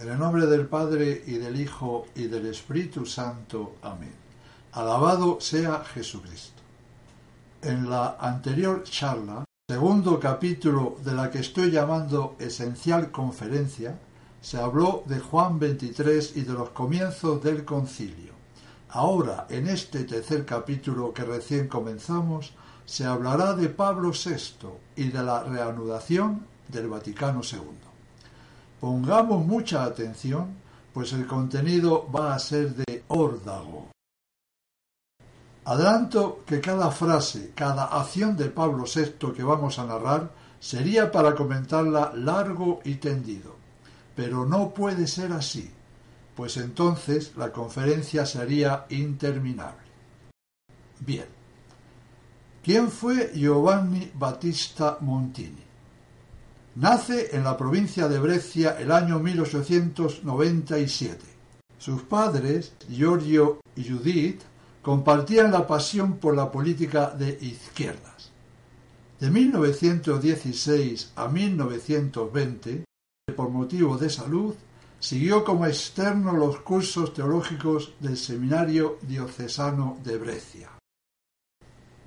[0.00, 3.74] En el nombre del Padre y del Hijo y del Espíritu Santo.
[3.82, 4.14] Amén.
[4.72, 6.62] Alabado sea Jesucristo.
[7.60, 13.98] En la anterior charla, segundo capítulo de la que estoy llamando Esencial Conferencia,
[14.40, 18.32] se habló de Juan 23 y de los comienzos del concilio.
[18.88, 22.54] Ahora, en este tercer capítulo que recién comenzamos,
[22.86, 27.89] se hablará de Pablo VI y de la reanudación del Vaticano II.
[28.80, 30.56] Pongamos mucha atención,
[30.94, 33.90] pues el contenido va a ser de órdago.
[35.66, 41.34] Adelanto que cada frase, cada acción de Pablo VI que vamos a narrar sería para
[41.34, 43.54] comentarla largo y tendido.
[44.16, 45.70] Pero no puede ser así,
[46.34, 49.90] pues entonces la conferencia sería interminable.
[51.00, 51.26] Bien.
[52.62, 55.69] ¿Quién fue Giovanni Battista Montini?
[56.76, 61.18] Nace en la provincia de Brescia el año 1897.
[61.78, 64.42] Sus padres, Giorgio y Judith,
[64.80, 68.30] compartían la pasión por la política de izquierdas.
[69.18, 72.84] De 1916 a 1920,
[73.34, 74.54] por motivo de salud,
[75.00, 80.79] siguió como externo los cursos teológicos del Seminario Diocesano de Brescia.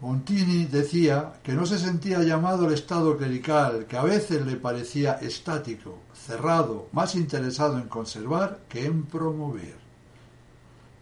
[0.03, 5.13] Montini decía que no se sentía llamado al estado clerical, que a veces le parecía
[5.13, 9.77] estático, cerrado, más interesado en conservar que en promover.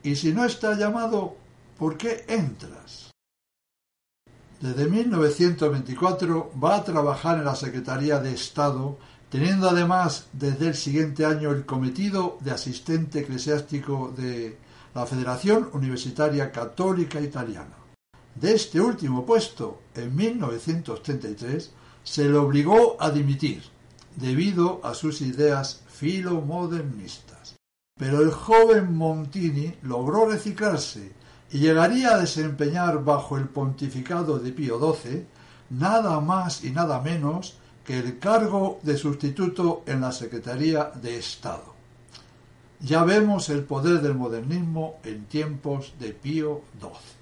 [0.03, 1.35] Y si no está llamado,
[1.79, 3.09] ¿por qué entras?
[4.59, 8.99] Desde 1924 va a trabajar en la Secretaría de Estado,
[9.31, 14.59] teniendo además desde el siguiente año el cometido de asistente eclesiástico de
[14.93, 17.80] la Federación Universitaria Católica Italiana.
[18.35, 21.71] De este último puesto, en 1933,
[22.03, 23.63] se le obligó a dimitir,
[24.15, 27.55] debido a sus ideas filomodernistas.
[27.97, 31.11] Pero el joven Montini logró reciclarse
[31.51, 35.25] y llegaría a desempeñar bajo el pontificado de Pío XII
[35.71, 41.75] nada más y nada menos que el cargo de sustituto en la Secretaría de Estado.
[42.79, 47.20] Ya vemos el poder del modernismo en tiempos de Pío XII.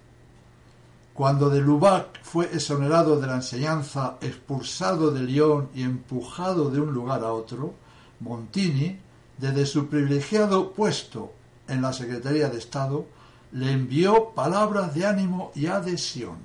[1.19, 6.93] Cuando de Lubac fue exonerado de la enseñanza, expulsado de Lyon y empujado de un
[6.93, 7.73] lugar a otro,
[8.21, 8.97] Montini,
[9.37, 11.33] desde su privilegiado puesto
[11.67, 13.05] en la Secretaría de Estado,
[13.51, 16.37] le envió palabras de ánimo y adhesión,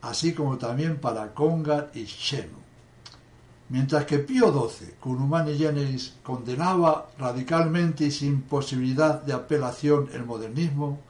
[0.00, 2.56] así como también para Congar y Chenu.
[3.68, 10.24] Mientras que Pío XII, con Humani Generis, condenaba radicalmente y sin posibilidad de apelación el
[10.24, 11.00] modernismo,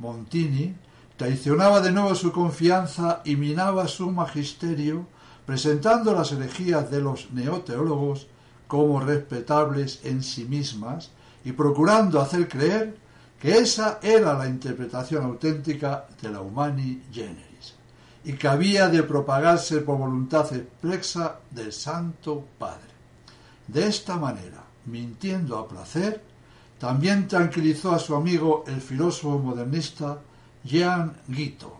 [0.00, 0.74] Montini,
[1.16, 5.06] traicionaba de nuevo su confianza y minaba su magisterio,
[5.46, 8.26] presentando las herejías de los neoteólogos
[8.66, 11.10] como respetables en sí mismas
[11.44, 12.96] y procurando hacer creer
[13.40, 17.74] que esa era la interpretación auténtica de la Humani Generis
[18.24, 22.80] y que había de propagarse por voluntad expresa del Santo Padre.
[23.68, 26.20] De esta manera, mintiendo a placer,
[26.78, 30.18] también tranquilizó a su amigo el filósofo modernista
[30.66, 31.78] Jean Guito.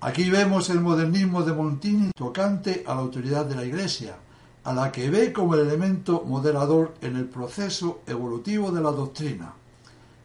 [0.00, 4.16] Aquí vemos el modernismo de Montini tocante a la autoridad de la Iglesia,
[4.64, 9.54] a la que ve como el elemento moderador en el proceso evolutivo de la doctrina,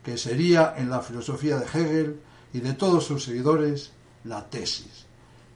[0.04, 2.20] que sería en la filosofía de Hegel
[2.54, 3.92] y de todos sus seguidores
[4.24, 5.06] la tesis,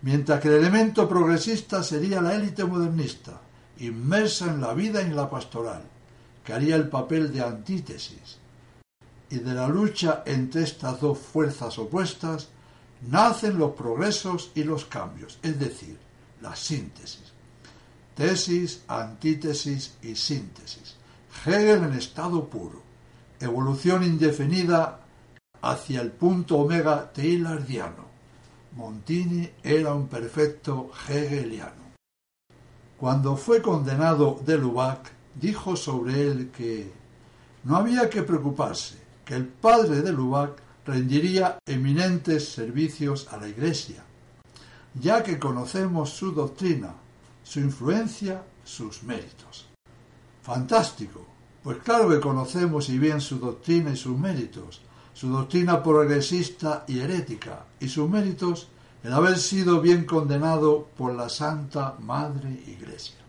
[0.03, 3.41] mientras que el elemento progresista sería la élite modernista,
[3.79, 5.81] inmersa en la vida y en la pastoral,
[6.43, 8.40] que haría el papel de antítesis,
[9.31, 12.49] y de la lucha entre estas dos fuerzas opuestas
[13.09, 15.97] nacen los progresos y los cambios, es decir,
[16.41, 17.31] la síntesis.
[18.15, 20.95] Tesis, antítesis y síntesis.
[21.45, 22.81] Hegel en estado puro.
[23.39, 24.99] Evolución indefinida
[25.61, 28.11] hacia el punto omega teilardiano.
[28.75, 31.91] Montini era un perfecto hegeliano.
[32.97, 36.91] Cuando fue condenado de Lubac, dijo sobre él que
[37.63, 39.00] no había que preocuparse,
[39.33, 44.03] el padre de Lubac rendiría eminentes servicios a la Iglesia,
[44.93, 46.95] ya que conocemos su doctrina,
[47.43, 49.67] su influencia, sus méritos.
[50.41, 51.25] Fantástico,
[51.63, 54.81] pues claro que conocemos y bien su doctrina y sus méritos,
[55.13, 58.67] su doctrina progresista y herética, y sus méritos
[59.03, 63.20] el haber sido bien condenado por la Santa Madre Iglesia.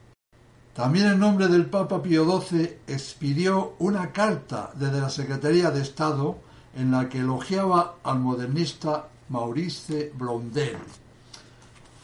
[0.75, 6.39] También en nombre del Papa Pío XII expidió una carta desde la Secretaría de Estado
[6.75, 10.79] en la que elogiaba al modernista Maurice Blondel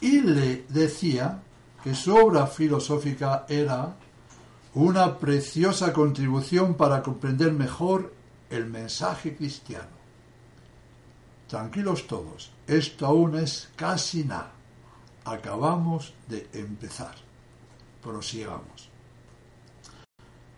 [0.01, 1.41] y le decía
[1.83, 3.95] que su obra filosófica era
[4.75, 8.13] una preciosa contribución para comprender mejor
[8.49, 9.99] el mensaje cristiano.
[11.47, 14.51] Tranquilos todos, esto aún es casi nada.
[15.25, 17.28] Acabamos de empezar.
[18.09, 18.89] Prosigamos.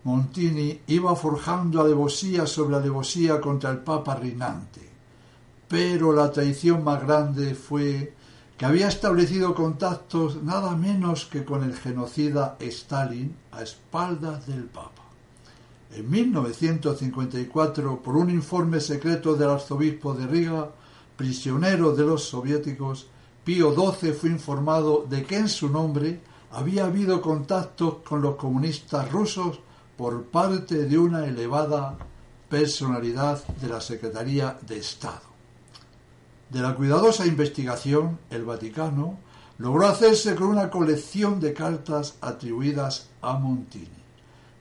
[0.05, 4.81] Montini iba forjando alevosía sobre alevosía contra el Papa reinante,
[5.67, 8.13] pero la traición más grande fue
[8.57, 15.03] que había establecido contactos nada menos que con el genocida Stalin a espaldas del Papa.
[15.93, 20.71] En 1954, por un informe secreto del arzobispo de Riga,
[21.17, 23.07] prisionero de los soviéticos,
[23.43, 29.11] Pío XII fue informado de que en su nombre había habido contactos con los comunistas
[29.11, 29.59] rusos
[29.97, 31.97] por parte de una elevada
[32.49, 35.31] personalidad de la Secretaría de Estado.
[36.49, 39.17] De la cuidadosa investigación, el Vaticano
[39.57, 43.87] logró hacerse con una colección de cartas atribuidas a Montini.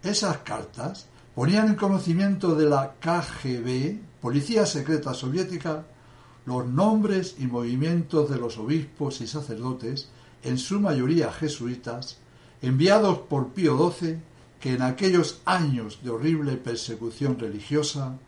[0.03, 5.85] Esas cartas ponían en conocimiento de la KGB, Policía Secreta Soviética,
[6.47, 10.11] los nombres y movimientos de los obispos y sacerdotes,
[10.43, 12.19] en su mayoría jesuitas,
[12.63, 14.19] enviados por Pío XII,
[14.61, 18.19] que en aquellos años de horrible persecución religiosa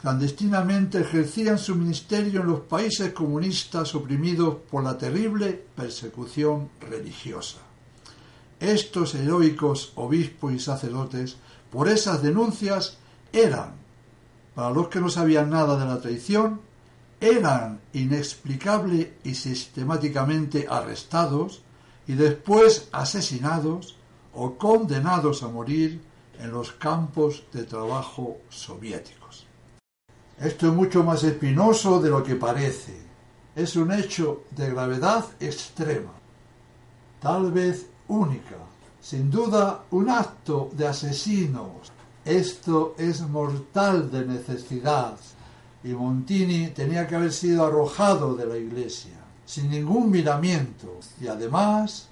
[0.00, 7.58] clandestinamente ejercían su ministerio en los países comunistas oprimidos por la terrible persecución religiosa.
[8.58, 11.36] Estos heroicos obispos y sacerdotes,
[11.70, 12.96] por esas denuncias,
[13.32, 13.74] eran,
[14.54, 16.60] para los que no sabían nada de la traición,
[17.20, 21.62] eran inexplicable y sistemáticamente arrestados
[22.06, 23.96] y después asesinados
[24.34, 26.02] o condenados a morir
[26.38, 29.46] en los campos de trabajo soviéticos.
[30.38, 32.98] Esto es mucho más espinoso de lo que parece.
[33.54, 36.12] Es un hecho de gravedad extrema,
[37.20, 38.56] tal vez única,
[39.00, 41.92] sin duda un acto de asesinos.
[42.24, 45.18] Esto es mortal de necesidad
[45.82, 52.08] y Montini tenía que haber sido arrojado de la iglesia, sin ningún miramiento, y además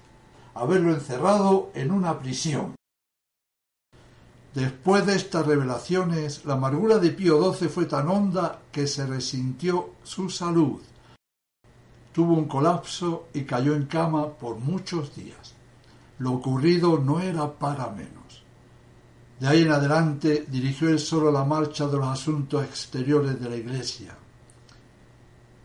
[0.55, 2.75] haberlo encerrado en una prisión.
[4.53, 9.91] Después de estas revelaciones, la amargura de Pío XII fue tan honda que se resintió
[10.03, 10.81] su salud.
[12.11, 15.53] Tuvo un colapso y cayó en cama por muchos días.
[16.17, 18.18] Lo ocurrido no era para menos.
[19.39, 23.55] De ahí en adelante dirigió él solo la marcha de los asuntos exteriores de la
[23.55, 24.15] Iglesia.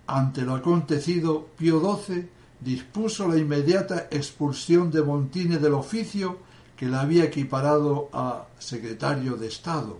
[0.06, 2.28] Ante lo acontecido, Pío XII
[2.60, 6.38] dispuso la inmediata expulsión de Montini del oficio
[6.76, 9.98] que la había equiparado a secretario de Estado,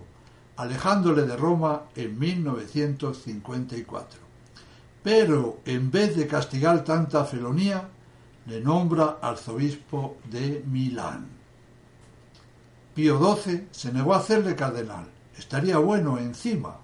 [0.55, 4.19] alejándole de Roma en 1954.
[5.03, 7.89] Pero en vez de castigar tanta felonía,
[8.47, 11.34] le nombra arzobispo de Milán.
[12.95, 15.05] Pío XII se negó a hacerle cardenal,
[15.37, 16.77] estaría bueno encima,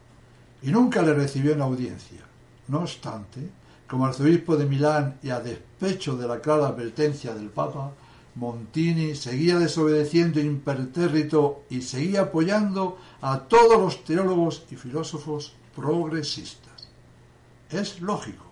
[0.62, 2.20] y nunca le recibió en audiencia.
[2.68, 3.50] No obstante,
[3.88, 7.92] como arzobispo de Milán y a despecho de la clara advertencia del Papa,
[8.36, 16.90] Montini seguía desobedeciendo impertérrito y seguía apoyando a todos los teólogos y filósofos progresistas.
[17.70, 18.44] Es lógico,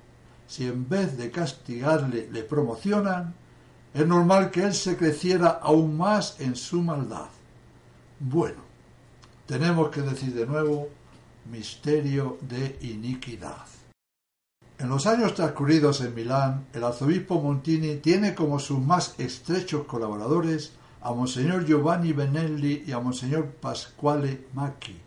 [0.48, 3.34] si en vez de castigarle le promocionan,
[3.94, 7.28] es normal que él se creciera aún más en su maldad.
[8.22, 8.58] Bueno,
[9.46, 10.90] tenemos que decir de nuevo
[11.50, 13.66] misterio de iniquidad.
[14.78, 20.74] En los años transcurridos en Milán, el arzobispo Montini tiene como sus más estrechos colaboradores
[21.02, 24.98] a Monseñor Giovanni Benelli y a Monseñor Pasquale Macchi,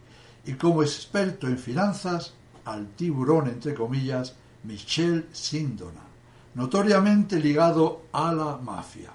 [0.46, 2.32] y como experto en finanzas
[2.64, 6.00] al tiburón, entre comillas, Michel Sindona,
[6.54, 9.10] notoriamente ligado a la mafia.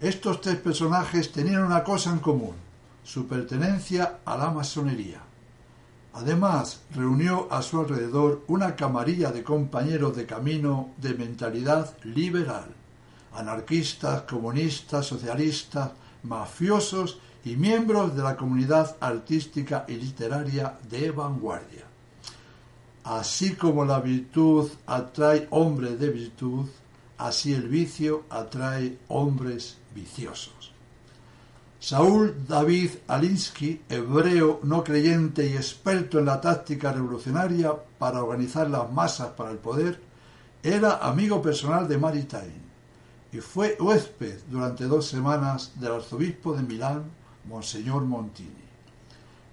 [0.00, 2.67] Estos tres personajes tenían una cosa en común,
[3.08, 5.22] su pertenencia a la masonería.
[6.12, 12.66] Además, reunió a su alrededor una camarilla de compañeros de camino de mentalidad liberal,
[13.32, 21.86] anarquistas, comunistas, socialistas, mafiosos y miembros de la comunidad artística y literaria de vanguardia.
[23.04, 26.66] Así como la virtud atrae hombres de virtud,
[27.16, 30.57] así el vicio atrae hombres viciosos.
[31.80, 38.90] Saúl David Alinsky, hebreo no creyente y experto en la táctica revolucionaria para organizar las
[38.90, 40.00] masas para el poder,
[40.60, 42.68] era amigo personal de Maritain
[43.32, 47.04] y fue huésped durante dos semanas del arzobispo de Milán,
[47.44, 48.66] Monseñor Montini.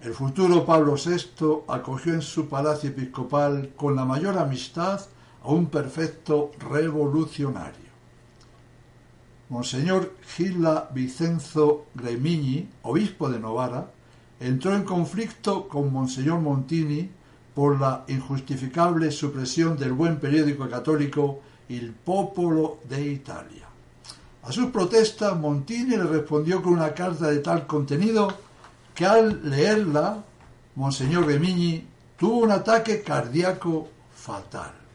[0.00, 5.00] El futuro Pablo VI acogió en su palacio episcopal con la mayor amistad
[5.44, 7.85] a un perfecto revolucionario.
[9.48, 13.90] Monseñor Gila Vicenzo Gremigni, obispo de Novara,
[14.40, 17.08] entró en conflicto con Monseñor Montini
[17.54, 23.66] por la injustificable supresión del buen periódico católico Il Popolo de Italia.
[24.42, 28.28] A sus protestas, Montini le respondió con una carta de tal contenido
[28.94, 30.24] que al leerla,
[30.74, 31.84] Monseñor Remigni
[32.16, 34.85] tuvo un ataque cardíaco fatal.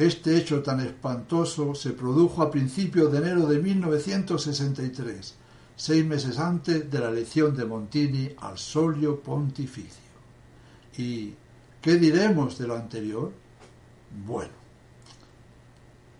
[0.00, 5.34] Este hecho tan espantoso se produjo a principios de enero de 1963,
[5.76, 10.10] seis meses antes de la elección de Montini al solio pontificio.
[10.96, 11.34] ¿Y
[11.82, 13.30] qué diremos de lo anterior?
[14.26, 14.54] Bueno,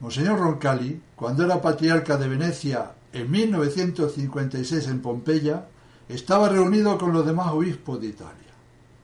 [0.00, 5.68] Monseñor Roncalli, cuando era patriarca de Venecia en 1956 en Pompeya,
[6.06, 8.52] estaba reunido con los demás obispos de Italia.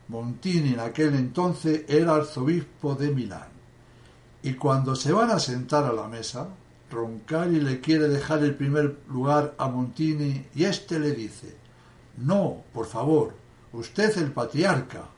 [0.09, 3.56] Montini en aquel entonces era arzobispo de Milán.
[4.47, 6.47] Y cuando se van a sentar a la mesa,
[6.89, 11.57] Roncalli le quiere dejar el primer lugar a Montini y éste le dice,
[12.19, 13.35] no, por favor,
[13.73, 15.09] usted el patriarca.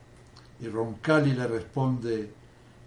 [0.59, 2.33] Y Roncalli le responde,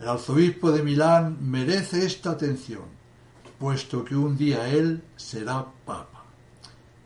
[0.01, 2.87] el arzobispo de Milán merece esta atención,
[3.61, 6.25] puesto que un día él será papa.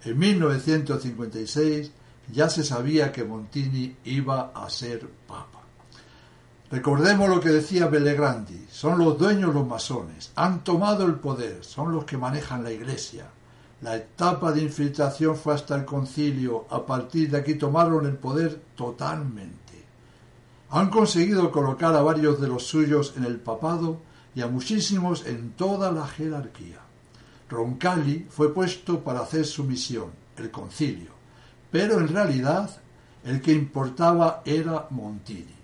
[0.02, 1.90] En 1956
[2.32, 5.55] ya se sabía que Montini iba a ser papa.
[6.68, 11.92] Recordemos lo que decía Bellegrandi, son los dueños los masones, han tomado el poder, son
[11.92, 13.30] los que manejan la iglesia.
[13.82, 18.60] La etapa de infiltración fue hasta el concilio, a partir de aquí tomaron el poder
[18.74, 19.84] totalmente.
[20.70, 24.00] Han conseguido colocar a varios de los suyos en el papado
[24.34, 26.80] y a muchísimos en toda la jerarquía.
[27.48, 31.10] Roncalli fue puesto para hacer su misión, el concilio,
[31.70, 32.70] pero en realidad
[33.24, 35.55] el que importaba era Montini.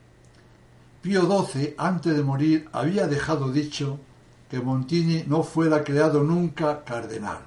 [1.03, 3.99] Pío XII, antes de morir, había dejado dicho
[4.49, 7.41] que Montini no fuera creado nunca cardenal,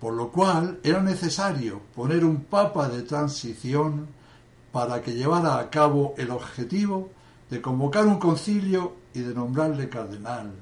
[0.00, 4.06] por lo cual era necesario poner un papa de transición
[4.70, 7.10] para que llevara a cabo el objetivo
[7.50, 10.52] de convocar un concilio y de nombrarle cardenal,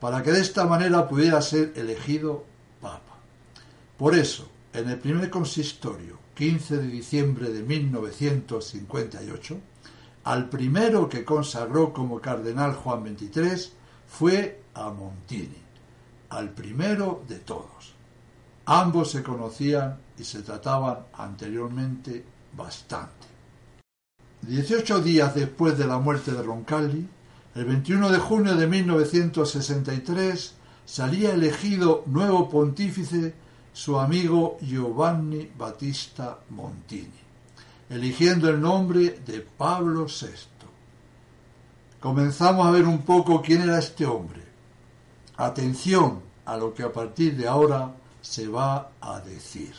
[0.00, 2.46] para que de esta manera pudiera ser elegido
[2.80, 3.18] papa.
[3.98, 9.58] Por eso, en el primer consistorio, 15 de diciembre de 1958,
[10.24, 13.72] al primero que consagró como cardenal Juan XXIII
[14.06, 15.62] fue a Montini,
[16.30, 17.94] al primero de todos.
[18.66, 22.24] Ambos se conocían y se trataban anteriormente
[22.56, 23.26] bastante.
[24.42, 27.08] 18 días después de la muerte de Roncalli,
[27.54, 33.34] el 21 de junio de 1963, salía elegido nuevo pontífice
[33.72, 37.10] su amigo Giovanni Battista Montini,
[37.90, 40.28] eligiendo el nombre de Pablo VI.
[41.98, 44.42] Comenzamos a ver un poco quién era este hombre.
[45.36, 47.92] Atención a lo que a partir de ahora
[48.22, 49.74] se va a decir.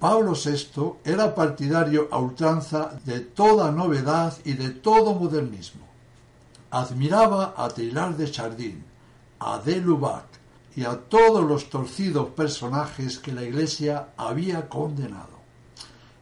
[0.00, 5.86] Pablo VI era partidario a ultranza de toda novedad y de todo modernismo.
[6.72, 8.84] Admiraba a Taylor de Chardin,
[9.38, 10.26] a de Lubac
[10.74, 15.33] y a todos los torcidos personajes que la Iglesia había condenado.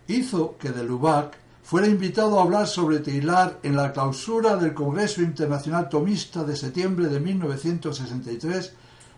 [0.08, 5.22] Hizo que de Lubac fuera invitado a hablar sobre Taylor en la clausura del Congreso
[5.22, 8.72] Internacional Tomista de septiembre de 1963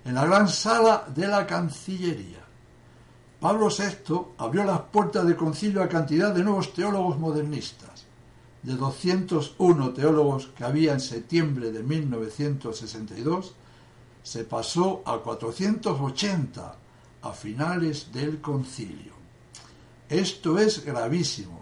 [0.04, 2.44] en la gran sala de la Cancillería.
[3.40, 8.06] Pablo VI abrió las puertas del concilio a cantidad de nuevos teólogos modernistas.
[8.62, 13.54] De 201 teólogos que había en septiembre de 1962,
[14.22, 16.76] se pasó a 480
[17.20, 19.23] a finales del concilio.
[20.08, 21.60] Esto es gravísimo,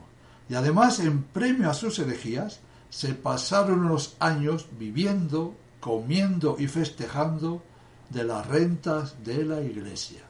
[0.49, 7.63] y además en premio a sus herejías, se pasaron unos años viviendo, comiendo y festejando
[8.11, 10.21] de las rentas de la Iglesia.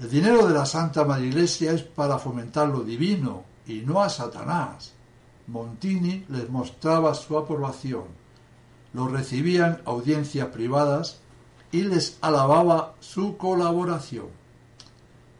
[0.00, 4.08] El dinero de la Santa Madre Iglesia es para fomentar lo divino y no a
[4.08, 4.92] Satanás.
[5.46, 8.04] Montini les mostraba su aprobación.
[8.92, 11.18] Los recibían audiencias privadas
[11.70, 14.26] y les alababa su colaboración.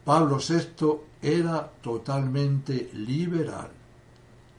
[0.05, 3.69] Pablo VI era totalmente liberal.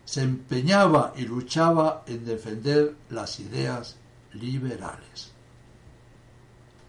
[0.05, 3.97] Se empeñaba y luchaba en defender las ideas
[4.33, 5.35] liberales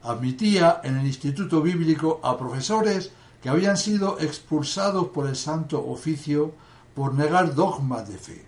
[0.06, 6.54] admitía en el Instituto Bíblico a profesores que habían sido expulsados por el Santo Oficio
[6.94, 8.46] por negar dogmas de fe.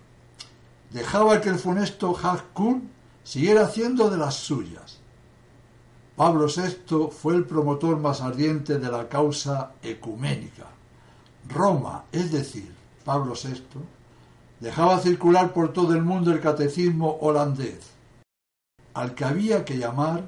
[0.90, 2.16] Dejaba que el funesto
[2.52, 2.90] Kun
[3.24, 5.00] siguiera haciendo de las suyas.
[6.16, 10.66] Pablo VI fue el promotor más ardiente de la causa ecuménica.
[11.48, 12.72] Roma, es decir,
[13.04, 13.62] Pablo VI,
[14.60, 17.90] dejaba circular por todo el mundo el catecismo holandés,
[18.94, 20.24] al que había que llamar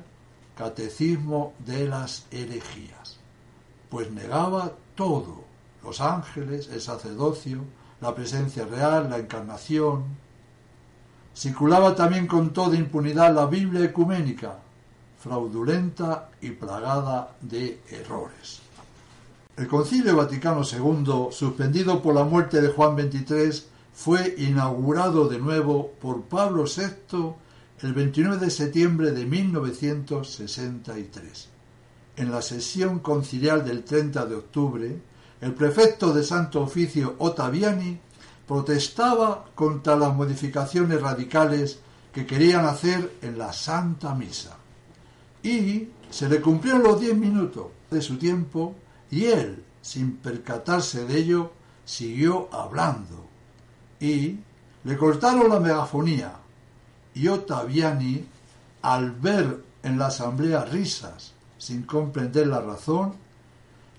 [0.60, 3.18] Catecismo de las herejías,
[3.88, 5.44] pues negaba todo,
[5.82, 7.64] los ángeles, el sacerdocio,
[8.02, 10.04] la presencia real, la encarnación.
[11.34, 14.58] Circulaba también con toda impunidad la Biblia ecuménica,
[15.18, 18.60] fraudulenta y plagada de errores.
[19.60, 25.92] El Concilio Vaticano II, suspendido por la muerte de Juan XXIII, fue inaugurado de nuevo
[26.00, 27.34] por Pablo VI
[27.82, 31.48] el 29 de septiembre de 1963.
[32.16, 35.02] En la sesión conciliar del 30 de octubre,
[35.42, 38.00] el prefecto de Santo Oficio Ottaviani
[38.48, 41.80] protestaba contra las modificaciones radicales
[42.14, 44.56] que querían hacer en la Santa Misa.
[45.42, 48.74] Y se le cumplieron los diez minutos de su tiempo
[49.10, 51.52] y él, sin percatarse de ello,
[51.84, 53.26] siguió hablando.
[53.98, 54.38] Y
[54.84, 56.32] le cortaron la megafonía
[57.14, 58.24] y Ottaviani,
[58.82, 63.14] al ver en la asamblea risas, sin comprender la razón,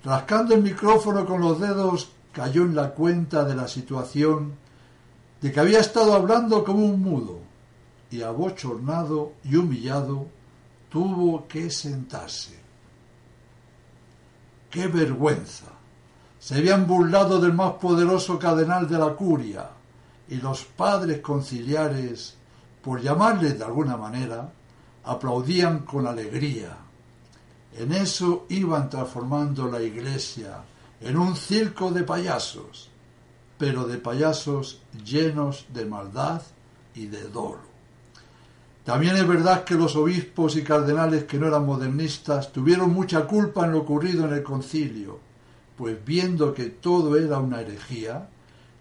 [0.04, 4.54] rascando el micrófono con los dedos, cayó en la cuenta de la situación
[5.42, 7.40] de que había estado hablando como un mudo,
[8.10, 10.28] y abochornado y humillado,
[10.90, 12.61] tuvo que sentarse.
[14.72, 15.68] ¡Qué vergüenza!
[16.40, 19.70] Se habían burlado del más poderoso cardenal de la curia,
[20.30, 22.38] y los padres conciliares
[22.82, 24.52] por llamarle de alguna manera,
[25.04, 26.78] aplaudían con alegría.
[27.78, 30.64] En eso iban transformando la iglesia
[31.00, 32.90] en un circo de payasos,
[33.58, 36.42] pero de payasos llenos de maldad
[36.96, 37.71] y de dolo.
[38.84, 43.66] También es verdad que los obispos y cardenales que no eran modernistas tuvieron mucha culpa
[43.66, 45.20] en lo ocurrido en el concilio,
[45.78, 48.28] pues viendo que todo era una herejía,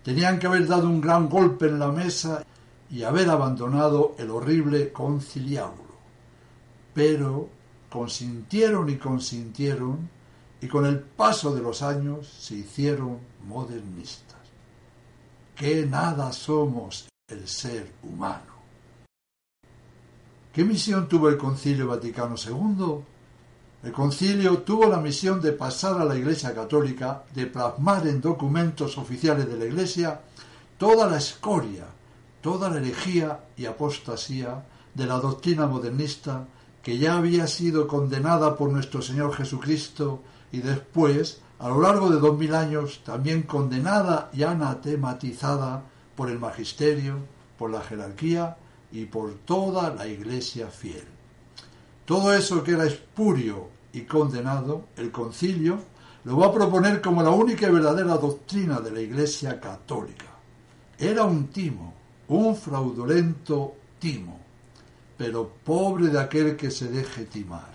[0.03, 2.45] tenían que haber dado un gran golpe en la mesa
[2.91, 5.91] y haber abandonado el horrible conciliábulo.
[6.95, 7.49] Pero
[7.91, 10.09] consintieron y consintieron
[10.63, 14.39] y con el paso de los años se hicieron modernistas.
[15.55, 18.50] Que nada somos el ser humano.
[20.53, 23.05] ¿Qué misión tuvo el Concilio Vaticano II?
[23.83, 28.99] El concilio tuvo la misión de pasar a la Iglesia Católica, de plasmar en documentos
[28.99, 30.21] oficiales de la Iglesia
[30.77, 31.87] toda la escoria
[32.41, 36.47] toda la herejía y apostasía de la doctrina modernista
[36.83, 42.19] que ya había sido condenada por nuestro Señor Jesucristo y después, a lo largo de
[42.19, 45.83] dos mil años, también condenada y anatematizada
[46.17, 47.19] por el magisterio,
[47.59, 48.57] por la jerarquía
[48.93, 51.05] y por toda la Iglesia fiel.
[52.05, 55.79] Todo eso que era espurio y condenado, el concilio
[56.25, 60.27] lo va a proponer como la única y verdadera doctrina de la Iglesia católica.
[60.99, 61.95] Era un timo,
[62.29, 64.39] un fraudulento timo,
[65.17, 67.71] pero pobre de aquel que se deje timar.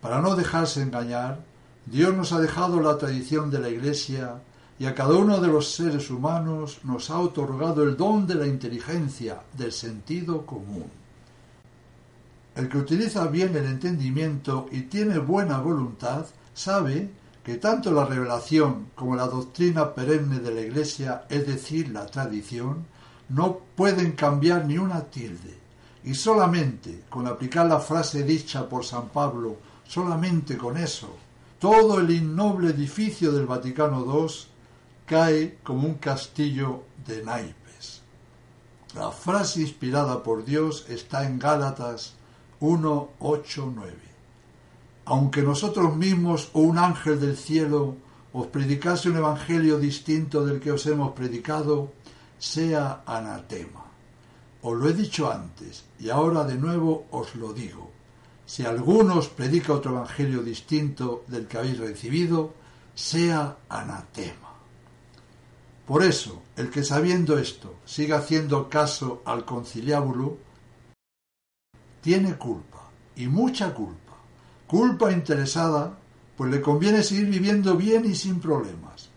[0.00, 1.44] Para no dejarse engañar,
[1.86, 4.40] Dios nos ha dejado la tradición de la Iglesia
[4.78, 8.46] y a cada uno de los seres humanos nos ha otorgado el don de la
[8.46, 10.90] inteligencia, del sentido común.
[12.56, 17.10] El que utiliza bien el entendimiento y tiene buena voluntad sabe
[17.44, 22.86] que tanto la revelación como la doctrina perenne de la Iglesia, es decir, la tradición,
[23.28, 25.58] no pueden cambiar ni una tilde.
[26.04, 29.56] Y solamente con aplicar la frase dicha por San Pablo,
[29.86, 31.16] solamente con eso,
[31.58, 34.53] todo el innoble edificio del Vaticano II
[35.06, 38.02] cae como un castillo de naipes.
[38.94, 42.14] La frase inspirada por Dios está en Gálatas
[42.60, 43.92] 1, 8, 9.
[45.06, 47.96] Aunque nosotros mismos o un ángel del cielo
[48.32, 51.92] os predicase un evangelio distinto del que os hemos predicado,
[52.38, 53.84] sea anatema.
[54.62, 57.92] Os lo he dicho antes y ahora de nuevo os lo digo.
[58.46, 62.54] Si alguno os predica otro evangelio distinto del que habéis recibido,
[62.94, 64.43] sea anatema.
[65.86, 70.38] Por eso, el que sabiendo esto siga haciendo caso al conciliábulo,
[72.00, 74.14] tiene culpa, y mucha culpa.
[74.66, 75.98] Culpa interesada,
[76.36, 79.10] pues le conviene seguir viviendo bien y sin problemas.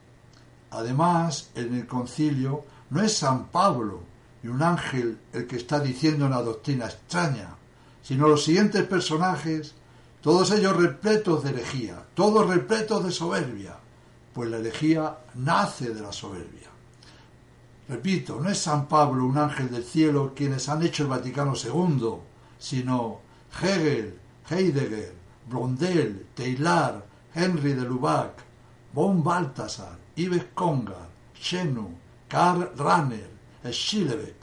[0.71, 4.01] Además, en el concilio no es San Pablo
[4.43, 7.55] y un ángel el que está diciendo una doctrina extraña,
[8.01, 9.73] sino los siguientes personajes,
[10.21, 13.77] todos ellos repletos de herejía, todos repletos de soberbia,
[14.37, 16.69] pues la herejía nace de la soberbia.
[17.89, 22.17] Repito, no es San Pablo, un ángel del cielo, quienes han hecho el Vaticano II,
[22.59, 23.21] sino
[23.59, 25.15] Hegel, Heidegger,
[25.49, 28.33] Blondel, Taylor, Henry de Lubac,
[28.93, 31.89] von Balthasar, Ives Congar, Chenu,
[32.27, 33.31] Karl Rahner,
[33.71, 34.37] Schillebeck,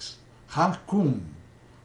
[0.56, 1.22] Hans Kuhn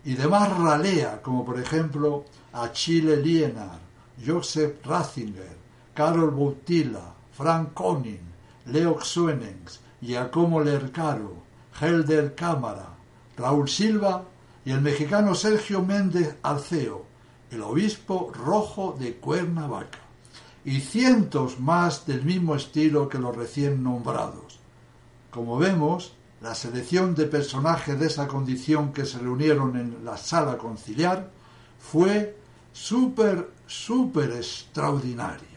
[0.03, 3.81] y demás ralea, como por ejemplo Achille Lienard,
[4.25, 5.55] Joseph Ratzinger,
[5.93, 8.19] Karol Boutila, Frank Koning,
[8.65, 11.41] Leo Xuenens, Giacomo Lercaro,
[11.80, 12.89] Helder Cámara,
[13.38, 14.25] Raúl Silva
[14.65, 17.06] y el mexicano Sergio Méndez Arceo,
[17.49, 19.99] el obispo rojo de Cuernavaca,
[20.65, 24.60] y cientos más del mismo estilo que los recién nombrados.
[25.32, 30.58] Como vemos, la selección de personajes de esa condición que se reunieron en la sala
[30.58, 31.32] conciliar
[31.80, 32.36] fue
[32.73, 35.48] súper, súper extraordinaria.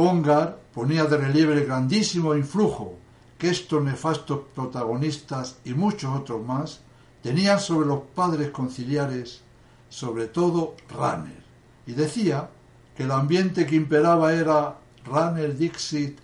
[0.00, 2.96] Congar ponía de relieve el grandísimo influjo
[3.36, 6.80] que estos nefastos protagonistas y muchos otros más
[7.22, 9.42] tenían sobre los padres conciliares,
[9.90, 11.42] sobre todo Ranner,
[11.86, 12.48] y decía
[12.96, 16.18] que el ambiente que imperaba era Ranner dixit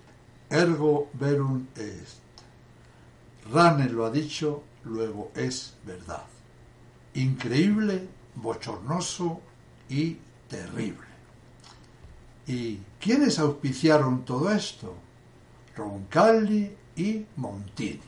[0.48, 2.22] ergo verum est.
[3.52, 6.24] Ranner lo ha dicho, luego es verdad.
[7.12, 9.42] Increíble, bochornoso
[9.90, 10.16] y
[10.48, 11.05] terrible.
[12.46, 14.94] ¿Y quiénes auspiciaron todo esto?
[15.76, 18.00] Roncalli y Montini.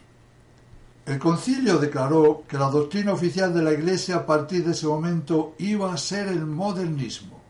[1.06, 5.54] El concilio declaró que la doctrina oficial de la Iglesia a partir de ese momento
[5.58, 7.40] iba a ser el modernismo,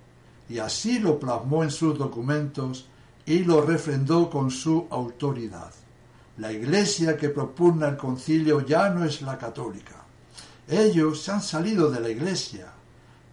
[0.48, 2.88] y así lo plasmó en sus documentos
[3.27, 5.72] y lo refrendó con su autoridad.
[6.38, 10.05] La Iglesia que propugna el concilio ya no es la católica.
[10.68, 12.72] Ellos se han salido de la Iglesia.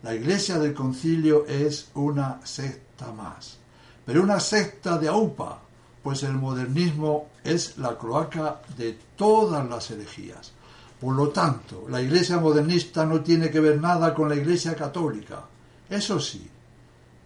[0.02, 2.85] La Iglesia del concilio es una secta
[3.16, 3.58] más,
[4.06, 5.60] pero una secta de AUPA,
[6.04, 10.52] pues el modernismo es la cloaca de todas las herejías.
[11.00, 15.44] Por lo tanto, la Iglesia modernista no tiene que ver nada con la Iglesia católica.
[15.90, 16.48] Eso sí,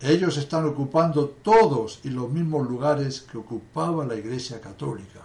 [0.02, 5.22] ellos están ocupando todos y los mismos lugares que ocupaba la Iglesia católica.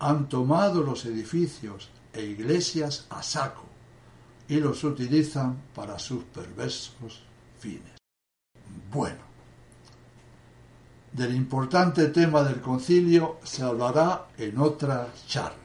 [0.00, 3.64] Han tomado los edificios e iglesias a saco
[4.48, 7.22] y los utilizan para sus perversos
[7.58, 7.98] fines.
[8.90, 9.27] Bueno,
[11.18, 15.56] del importante tema del concilio se hablará en otra charla.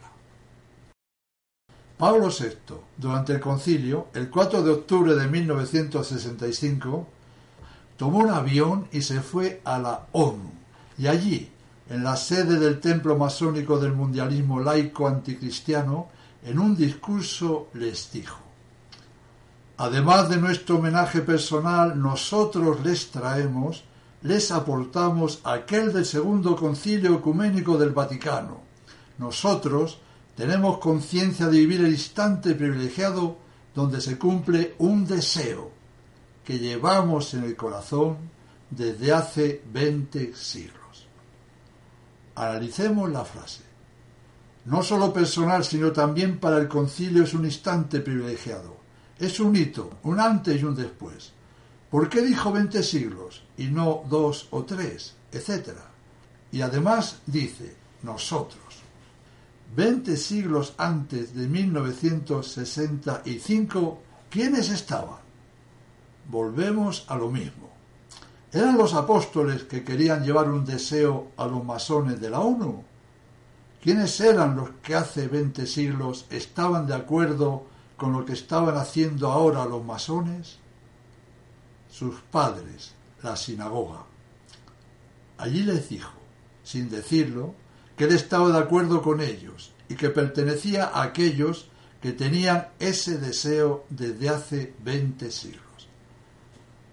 [1.95, 7.07] Pablo VI, durante el concilio, el 4 de octubre de 1965,
[7.95, 10.51] tomó un avión y se fue a la ONU.
[10.97, 11.51] Y allí,
[11.89, 16.09] en la sede del templo masónico del mundialismo laico anticristiano,
[16.43, 18.39] en un discurso les dijo,
[19.77, 23.83] Además de nuestro homenaje personal, nosotros les traemos
[24.23, 28.61] les aportamos aquel del segundo concilio ecuménico del Vaticano.
[29.17, 29.99] Nosotros
[30.35, 33.37] tenemos conciencia de vivir el instante privilegiado
[33.75, 35.71] donde se cumple un deseo
[36.45, 38.17] que llevamos en el corazón
[38.69, 41.07] desde hace veinte siglos.
[42.35, 43.63] Analicemos la frase.
[44.65, 48.77] No solo personal, sino también para el concilio es un instante privilegiado.
[49.19, 51.33] Es un hito, un antes y un después.
[51.91, 55.83] ¿Por qué dijo veinte siglos y no dos o tres, etcétera?
[56.51, 58.61] Y además dice nosotros.
[59.75, 65.17] Veinte siglos antes de 1965, ¿quiénes estaban?
[66.29, 67.71] Volvemos a lo mismo.
[68.51, 72.83] ¿Eran los apóstoles que querían llevar un deseo a los masones de la ONU?
[73.81, 77.65] ¿Quiénes eran los que hace veinte siglos estaban de acuerdo
[77.97, 80.59] con lo que estaban haciendo ahora los masones?
[81.93, 82.92] sus padres,
[83.23, 84.05] la sinagoga.
[85.37, 86.11] Allí les dijo,
[86.63, 87.55] sin decirlo,
[87.97, 91.69] que él estaba de acuerdo con ellos y que pertenecía a aquellos
[92.01, 95.61] que tenían ese deseo desde hace veinte siglos.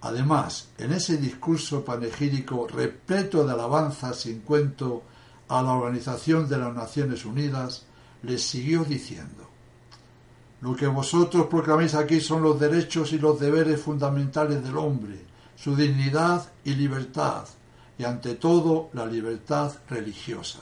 [0.03, 5.03] Además, en ese discurso panegírico repleto de alabanzas sin cuento
[5.49, 7.85] a la Organización de las Naciones Unidas,
[8.23, 9.49] les siguió diciendo,
[10.61, 15.30] lo que vosotros proclaméis aquí son los derechos y los deberes fundamentales del hombre,
[15.63, 17.45] su dignidad y libertad,
[17.99, 20.61] y ante todo la libertad religiosa.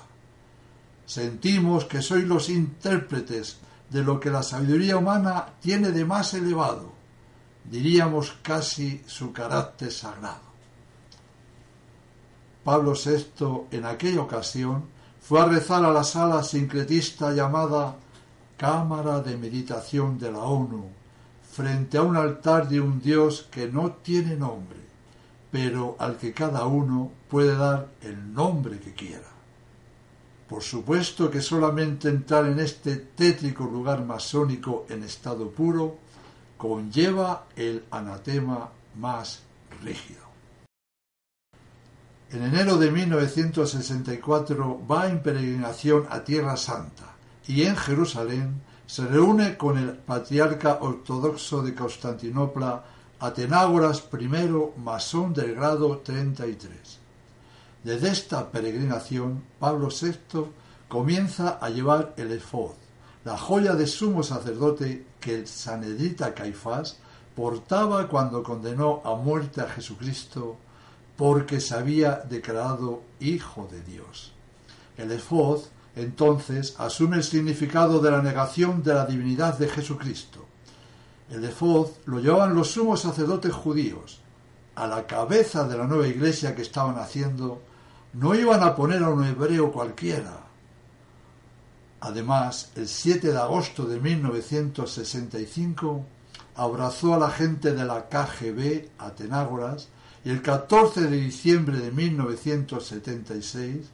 [1.07, 3.59] Sentimos que sois los intérpretes
[3.91, 6.93] de lo que la sabiduría humana tiene de más elevado,
[7.65, 10.49] diríamos casi su carácter sagrado.
[12.65, 14.85] Pablo VI en aquella ocasión
[15.21, 17.97] fue a rezar a la sala sincretista llamada
[18.57, 20.87] cámara de meditación de la ONU,
[21.53, 24.88] frente a un altar de un Dios que no tiene nombre,
[25.51, 29.29] pero al que cada uno puede dar el nombre que quiera.
[30.49, 35.99] Por supuesto que solamente entrar en este tétrico lugar masónico en estado puro
[36.57, 39.43] conlleva el anatema más
[39.83, 40.29] rígido.
[42.31, 47.15] En enero de 1964 va en peregrinación a Tierra Santa
[47.47, 52.85] y en Jerusalén se reúne con el patriarca ortodoxo de Constantinopla,
[53.21, 54.29] Atenágoras I,
[54.77, 56.99] masón del grado 33.
[57.83, 60.53] Desde esta peregrinación, Pablo VI
[60.87, 62.75] comienza a llevar el efod,
[63.25, 66.99] la joya de sumo sacerdote que el sanedrita Caifás
[67.35, 70.57] portaba cuando condenó a muerte a Jesucristo
[71.17, 74.33] porque se había declarado Hijo de Dios.
[74.97, 75.63] El efod
[75.97, 80.48] entonces asume el significado de la negación de la divinidad de Jesucristo.
[81.31, 84.23] El efod lo llevaban los sumos sacerdotes judíos.
[84.75, 87.61] A la cabeza de la nueva iglesia que estaban haciendo,
[88.15, 90.45] no iban a poner a un hebreo cualquiera.
[92.01, 96.07] Además, el 7 de agosto de 1965
[96.55, 99.89] abrazó a la gente de la KGB Atenágoras
[100.25, 103.91] y el 14 de diciembre de 1976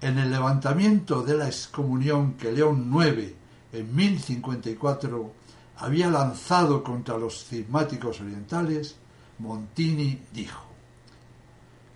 [0.00, 3.34] en el levantamiento de la excomunión que León IX
[3.72, 5.41] en 1054
[5.76, 8.96] había lanzado contra los cismáticos orientales,
[9.38, 10.72] Montini dijo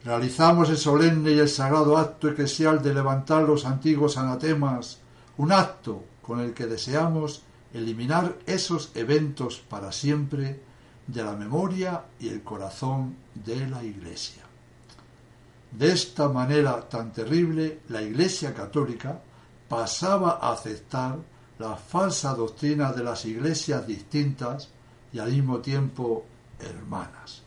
[0.04, 5.00] Realizamos el solemne y el sagrado acto eclesial de levantar los antiguos anatemas,
[5.36, 7.42] un acto con el que deseamos
[7.74, 10.60] eliminar esos eventos para siempre
[11.08, 14.44] de la memoria y el corazón de la Iglesia.
[15.72, 19.20] De esta manera tan terrible, la Iglesia católica
[19.68, 21.18] pasaba a aceptar
[21.58, 24.68] la falsa doctrina de las iglesias distintas
[25.12, 26.24] y al mismo tiempo
[26.58, 27.42] hermanas.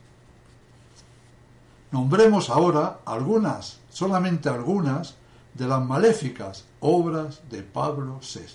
[1.91, 5.15] Nombremos ahora algunas, solamente algunas,
[5.53, 8.45] de las maléficas obras de Pablo VI.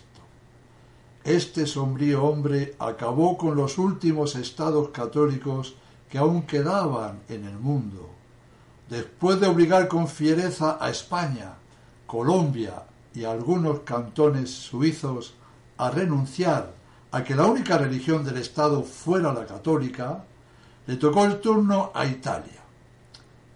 [1.24, 5.74] Este sombrío hombre acabó con los últimos estados católicos
[6.08, 8.14] que aún quedaban en el mundo
[8.88, 11.54] después de obligar con fiereza a España,
[12.06, 15.34] Colombia y algunos cantones suizos
[15.78, 16.72] a renunciar
[17.10, 20.24] a que la única religión del Estado fuera la católica,
[20.86, 22.60] le tocó el turno a Italia.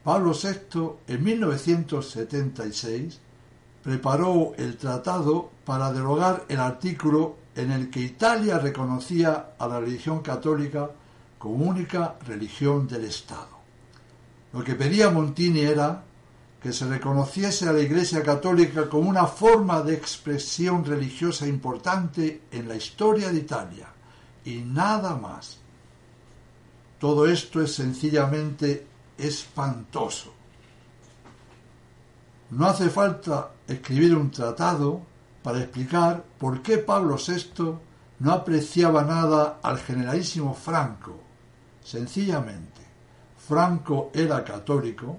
[0.05, 3.21] Pablo VI, en 1976,
[3.83, 10.21] preparó el tratado para derogar el artículo en el que Italia reconocía a la religión
[10.21, 10.91] católica
[11.39, 13.59] como única religión del Estado.
[14.53, 16.05] Lo que pedía Montini era
[16.69, 22.69] que se reconociese a la Iglesia Católica como una forma de expresión religiosa importante en
[22.69, 23.89] la historia de Italia
[24.45, 25.57] y nada más.
[26.99, 30.35] Todo esto es sencillamente espantoso.
[32.51, 35.01] No hace falta escribir un tratado
[35.43, 37.79] para explicar por qué Pablo VI
[38.19, 41.19] no apreciaba nada al generalísimo Franco.
[41.83, 42.83] Sencillamente,
[43.39, 45.17] Franco era católico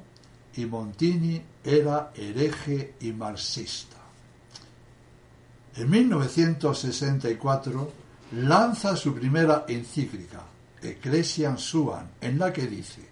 [0.56, 3.98] y Montini era hereje y marxista.
[5.76, 7.92] En 1964
[8.34, 10.42] lanza su primera encíclica,
[10.82, 13.08] Ecclesiam Suam, en la que dice,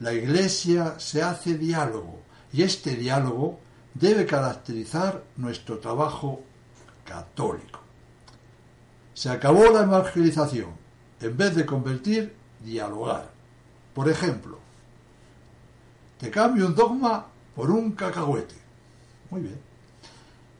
[0.00, 2.20] la Iglesia se hace diálogo
[2.52, 3.60] y este diálogo
[3.94, 6.42] debe caracterizar nuestro trabajo
[7.04, 7.80] católico.
[9.14, 10.70] Se acabó la evangelización.
[11.20, 13.30] En vez de convertir, dialogar.
[13.92, 14.59] Por ejemplo,
[16.20, 18.54] te cambio un dogma por un cacahuete.
[19.30, 19.58] Muy bien.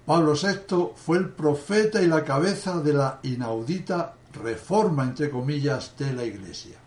[0.07, 6.13] Pablo VI fue el profeta y la cabeza de la inaudita reforma, entre comillas, de
[6.15, 6.79] la Iglesia.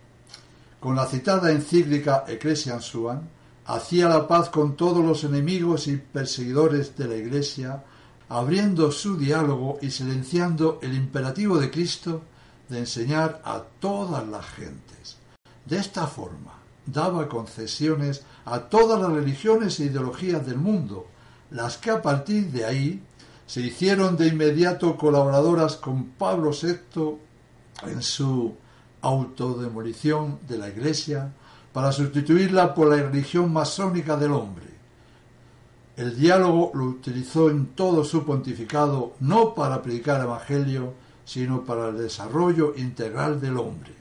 [0.79, 3.21] Con la citada encíclica Ecclesiam Suam,
[3.65, 7.83] hacía la paz con todos los enemigos y perseguidores de la Iglesia,
[8.27, 12.23] abriendo su diálogo y silenciando el imperativo de Cristo
[12.69, 15.17] de enseñar a todas las gentes.
[15.65, 16.53] De esta forma,
[16.85, 21.07] daba concesiones a todas las religiones e ideologías del mundo,
[21.51, 23.03] las que a partir de ahí
[23.45, 27.17] se hicieron de inmediato colaboradoras con Pablo VI
[27.83, 28.55] en su
[29.01, 31.31] autodemolición de la Iglesia
[31.71, 34.65] para sustituirla por la religión masónica del hombre.
[35.95, 40.93] El diálogo lo utilizó en todo su pontificado no para predicar el Evangelio,
[41.25, 43.93] sino para el desarrollo integral del hombre.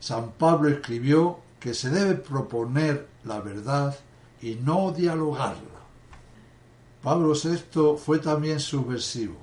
[0.00, 3.96] San Pablo escribió que se debe proponer la verdad
[4.40, 5.76] y no dialogarla.
[7.02, 9.36] Pablo VI fue también subversivo.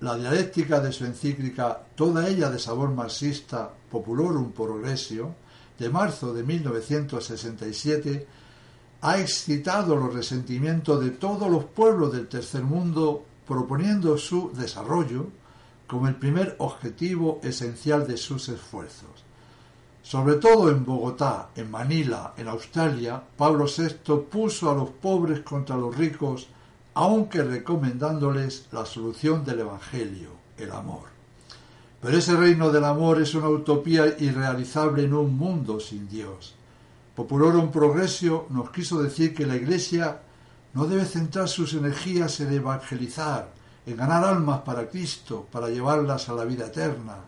[0.00, 5.34] La dialéctica de su encíclica, toda ella de sabor marxista, Populorum Progressio,
[5.78, 8.26] de marzo de 1967,
[9.00, 15.26] ha excitado los resentimientos de todos los pueblos del tercer mundo, proponiendo su desarrollo
[15.86, 19.11] como el primer objetivo esencial de sus esfuerzos.
[20.02, 25.76] Sobre todo en Bogotá, en Manila, en Australia, Pablo VI puso a los pobres contra
[25.76, 26.48] los ricos,
[26.94, 31.12] aunque recomendándoles la solución del Evangelio, el amor.
[32.00, 36.56] Pero ese reino del amor es una utopía irrealizable en un mundo sin Dios.
[37.14, 40.20] Populorum Progresio nos quiso decir que la Iglesia
[40.74, 43.52] no debe centrar sus energías en evangelizar,
[43.86, 47.18] en ganar almas para Cristo, para llevarlas a la vida eterna,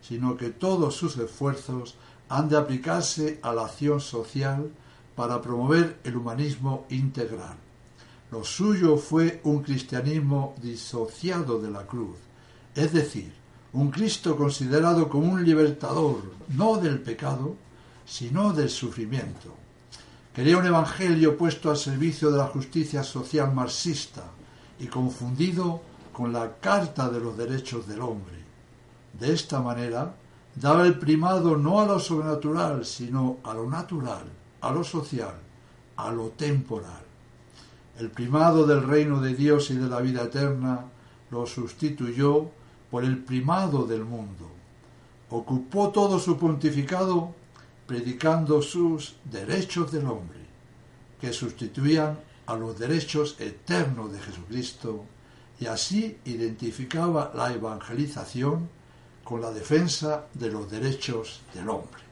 [0.00, 1.96] sino que todos sus esfuerzos
[2.32, 4.70] han de aplicarse a la acción social
[5.14, 7.56] para promover el humanismo integral.
[8.30, 12.16] Lo suyo fue un cristianismo disociado de la cruz,
[12.74, 13.34] es decir,
[13.74, 17.54] un Cristo considerado como un libertador, no del pecado,
[18.06, 19.54] sino del sufrimiento.
[20.34, 24.24] Quería un evangelio puesto al servicio de la justicia social marxista
[24.80, 25.82] y confundido
[26.14, 28.38] con la Carta de los Derechos del Hombre.
[29.20, 30.14] De esta manera,
[30.54, 34.24] daba el primado no a lo sobrenatural, sino a lo natural,
[34.60, 35.34] a lo social,
[35.96, 37.02] a lo temporal.
[37.98, 40.84] El primado del reino de Dios y de la vida eterna
[41.30, 42.50] lo sustituyó
[42.90, 44.50] por el primado del mundo.
[45.30, 47.34] Ocupó todo su pontificado
[47.86, 50.40] predicando sus derechos del hombre,
[51.20, 55.04] que sustituían a los derechos eternos de Jesucristo
[55.60, 58.68] y así identificaba la evangelización
[59.32, 62.02] con la defensa de los derechos del hombre.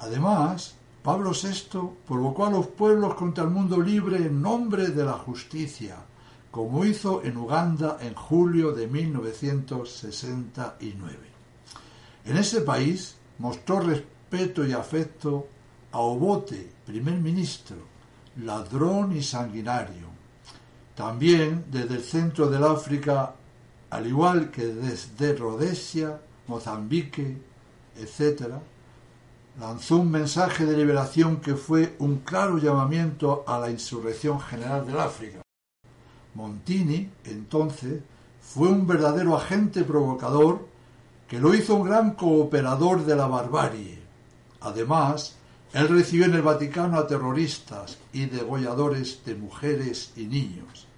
[0.00, 5.14] Además, Pablo VI provocó a los pueblos contra el mundo libre en nombre de la
[5.14, 5.96] justicia,
[6.50, 11.16] como hizo en Uganda en julio de 1969.
[12.26, 15.46] En ese país mostró respeto y afecto
[15.90, 17.78] a Obote, primer ministro,
[18.44, 20.08] ladrón y sanguinario,
[20.94, 23.36] también desde el centro del África,
[23.94, 27.38] al igual que desde Rhodesia, Mozambique,
[27.96, 28.54] etc.,
[29.60, 34.98] lanzó un mensaje de liberación que fue un claro llamamiento a la insurrección general del
[34.98, 35.42] África.
[36.34, 38.02] Montini, entonces,
[38.42, 40.66] fue un verdadero agente provocador
[41.28, 44.00] que lo hizo un gran cooperador de la barbarie.
[44.60, 45.36] Además,
[45.72, 50.88] él recibió en el Vaticano a terroristas y degolladores de mujeres y niños.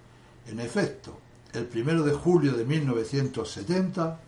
[0.47, 4.19] En efecto, el primero de julio de 1970,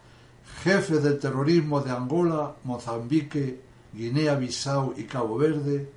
[0.64, 3.62] jefes del terrorismo de Angola, Mozambique,
[3.94, 5.92] Guinea-Bissau y Cabo Verde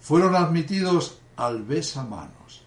[0.00, 2.64] fueron admitidos al besamanos.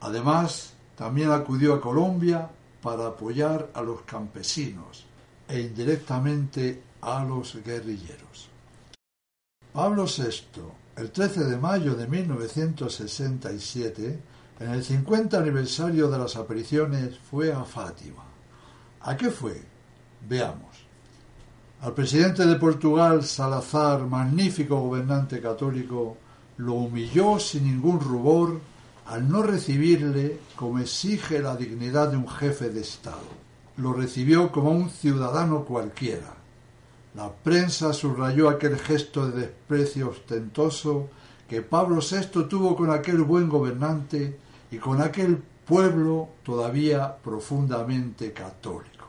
[0.00, 2.50] Además, también acudió a Colombia
[2.82, 5.06] para apoyar a los campesinos
[5.48, 8.50] e indirectamente a los guerrilleros.
[9.72, 10.60] Pablo VI,
[10.96, 14.20] el 13 de mayo de 1967,
[14.60, 18.24] en el 50 aniversario de las apariciones, fue a Fátima.
[19.02, 19.62] ¿A qué fue?
[20.28, 20.86] Veamos.
[21.82, 26.16] Al presidente de Portugal, Salazar, magnífico gobernante católico,
[26.56, 28.60] lo humilló sin ningún rubor
[29.06, 33.28] al no recibirle como exige la dignidad de un jefe de Estado.
[33.76, 36.36] Lo recibió como un ciudadano cualquiera,
[37.16, 41.08] la prensa subrayó aquel gesto de desprecio ostentoso
[41.48, 44.38] que Pablo VI tuvo con aquel buen gobernante
[44.76, 49.06] y con aquel pueblo todavía profundamente católico.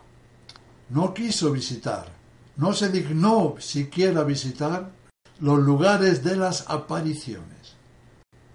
[0.91, 2.07] No quiso visitar,
[2.55, 4.91] no se dignó siquiera visitar
[5.41, 7.75] los lugares de las apariciones.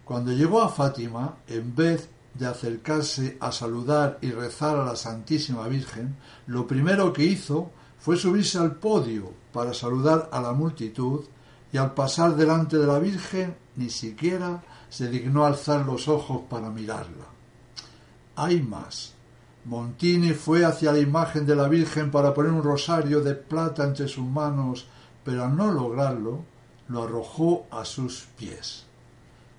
[0.06, 5.68] Cuando llegó a Fátima, en vez de acercarse a saludar y rezar a la Santísima
[5.68, 11.26] Virgen, lo primero que hizo fue subirse al podio para saludar a la multitud
[11.74, 16.68] y al pasar delante de la Virgen ni siquiera se dignó alzar los ojos para
[16.68, 17.24] mirarla.
[18.36, 19.14] Hay más.
[19.64, 24.06] Montini fue hacia la imagen de la Virgen para poner un rosario de plata entre
[24.06, 24.86] sus manos,
[25.24, 26.44] pero al no lograrlo,
[26.88, 28.84] lo arrojó a sus pies.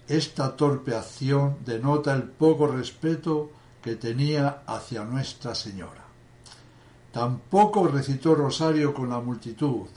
[0.08, 3.50] Esta torpe acción denota el poco respeto
[3.82, 6.06] que tenía hacia Nuestra Señora.
[7.12, 9.88] Tampoco recitó rosario con la multitud.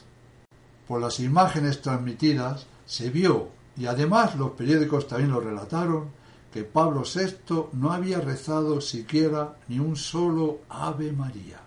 [0.88, 6.10] Por las imágenes transmitidas se vio, y además los periódicos también lo relataron,
[6.52, 11.60] que Pablo VI no había rezado siquiera ni un solo Ave María.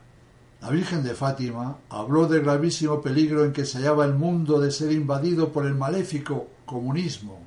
[0.61, 4.71] La Virgen de Fátima habló del gravísimo peligro en que se hallaba el mundo de
[4.71, 7.39] ser invadido por el maléfico comunismo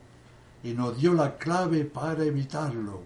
[0.62, 3.02] y nos dio la clave para evitarlo,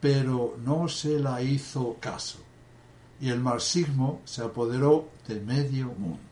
[0.00, 2.38] pero no se la hizo caso
[3.20, 6.27] y el marxismo se apoderó de medio mundo.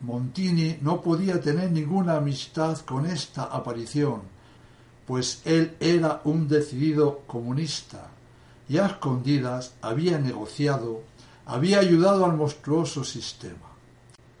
[0.00, 4.22] Montini no podía tener ninguna amistad con esta aparición,
[5.06, 8.08] pues él era un decidido comunista
[8.68, 11.02] y a escondidas había negociado,
[11.46, 13.66] había ayudado al monstruoso sistema.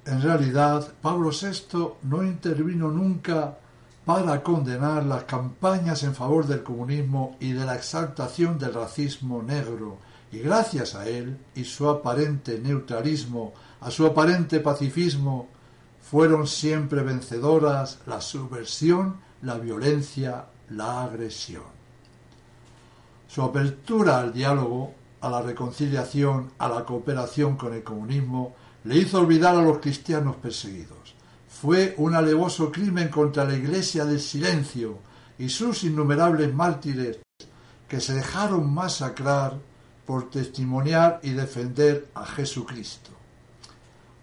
[0.04, 3.58] En realidad, Pablo VI no intervino nunca
[4.04, 9.98] para condenar las campañas en favor del comunismo y de la exaltación del racismo negro
[10.30, 15.48] y gracias a él y su aparente neutralismo, a su aparente pacifismo,
[16.00, 21.64] fueron siempre vencedoras la subversión, la violencia, la agresión.
[23.28, 28.54] Su apertura al diálogo, a la reconciliación, a la cooperación con el comunismo,
[28.84, 31.14] le hizo olvidar a los cristianos perseguidos.
[31.48, 34.98] Fue un alevoso crimen contra la Iglesia del silencio
[35.38, 37.18] y sus innumerables mártires
[37.88, 39.54] que se dejaron masacrar
[40.06, 43.15] por testimoniar y defender a Jesucristo.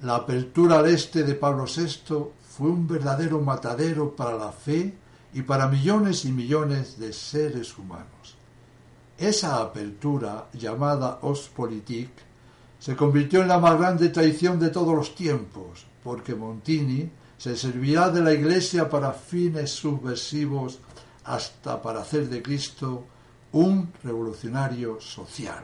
[0.03, 4.93] La apertura al este de Pablo VI fue un verdadero matadero para la fe
[5.33, 8.35] y para millones y millones de seres humanos.
[9.17, 12.09] Esa apertura, llamada Ostpolitik,
[12.79, 18.09] se convirtió en la más grande traición de todos los tiempos, porque Montini se servirá
[18.09, 20.79] de la Iglesia para fines subversivos
[21.23, 23.05] hasta para hacer de Cristo
[23.53, 25.63] un revolucionario social.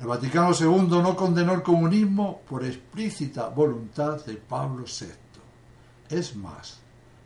[0.00, 5.12] El Vaticano II no condenó el comunismo por explícita voluntad de Pablo VI.
[6.10, 6.80] Es más,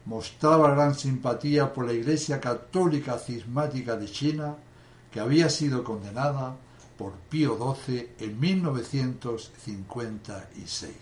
[0.05, 4.57] mostraba gran simpatía por la Iglesia Católica Cismática de China,
[5.11, 6.57] que había sido condenada
[6.97, 10.93] por Pío XII en 1956.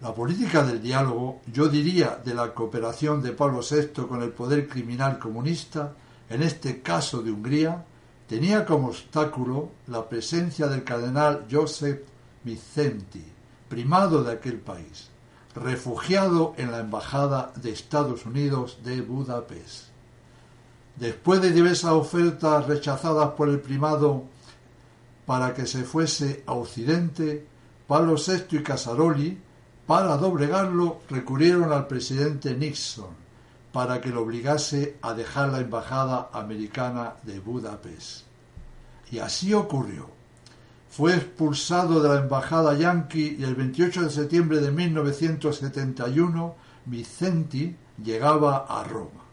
[0.00, 4.66] La política del diálogo, yo diría de la cooperación de Pablo VI con el poder
[4.68, 5.92] criminal comunista,
[6.28, 7.84] en este caso de Hungría,
[8.26, 12.02] tenía como obstáculo la presencia del cardenal Joseph
[12.42, 13.24] Vicenti,
[13.68, 15.08] primado de aquel país,
[15.54, 19.86] refugiado en la Embajada de Estados Unidos de Budapest.
[20.96, 24.24] Después de diversas ofertas rechazadas por el primado
[25.26, 27.46] para que se fuese a Occidente,
[27.86, 29.38] Pablo VI y Casaroli,
[29.86, 33.25] para doblegarlo, recurrieron al presidente Nixon
[33.76, 38.24] para que lo obligase a dejar la embajada americana de Budapest.
[39.10, 40.08] Y así ocurrió.
[40.88, 46.54] Fue expulsado de la embajada yanqui y el 28 de septiembre de 1971
[46.86, 49.24] Vicenti llegaba a Roma.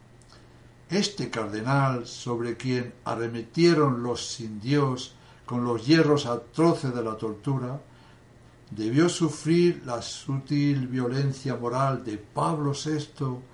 [0.89, 5.15] Este cardenal, sobre quien arremetieron los sin Dios
[5.45, 7.79] con los hierros atroces de la tortura,
[8.71, 13.52] debió sufrir la sutil violencia moral de Pablo VI,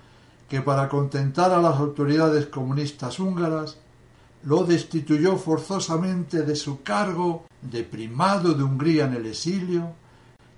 [0.50, 3.78] que para contentar a las autoridades comunistas húngaras,
[4.42, 9.94] lo destituyó forzosamente de su cargo de primado de Hungría en el exilio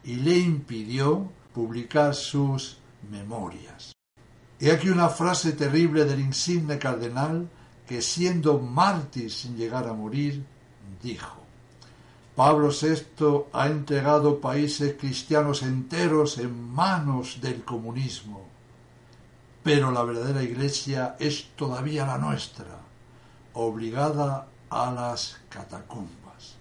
[0.02, 2.78] y le impidió publicar sus
[3.10, 3.92] memorias.
[4.58, 7.50] He aquí una frase terrible del insigne cardenal
[7.86, 10.42] que siendo mártir sin llegar a morir,
[11.02, 11.36] dijo,
[12.34, 18.51] Pablo VI ha entregado países cristianos enteros en manos del comunismo,
[19.62, 22.78] pero la verdadera iglesia es todavía la nuestra,
[23.52, 26.56] obligada a las catacumbas.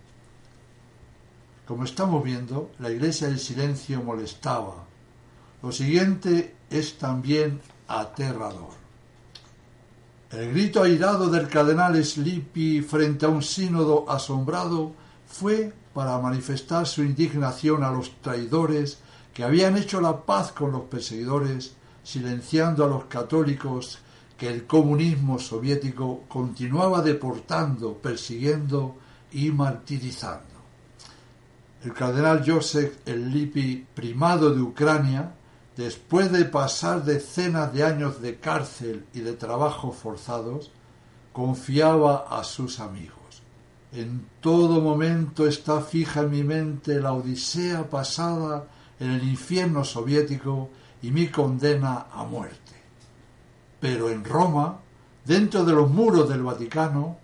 [1.66, 4.86] Como estamos viendo, la iglesia del silencio molestaba.
[5.64, 8.82] Lo siguiente es también aterrador.
[10.32, 14.93] El grito airado del cardenal Sleepy frente a un sínodo asombrado
[15.28, 18.99] fue para manifestar su indignación a los traidores
[19.34, 23.99] que habían hecho la paz con los perseguidores, silenciando a los católicos
[24.38, 28.95] que el comunismo soviético continuaba deportando, persiguiendo
[29.32, 30.52] y martirizando.
[31.84, 35.34] El cardenal Joseph Sleepy, primado de Ucrania,
[35.78, 40.72] después de pasar decenas de años de cárcel y de trabajos forzados,
[41.32, 43.43] confiaba a sus amigos.
[43.91, 48.68] En todo momento está fija en mi mente la odisea pasada
[48.99, 50.70] en el infierno soviético
[51.02, 52.74] y mi condena a muerte.
[53.80, 54.80] Pero en Roma,
[55.26, 57.18] dentro de los muros del Vaticano,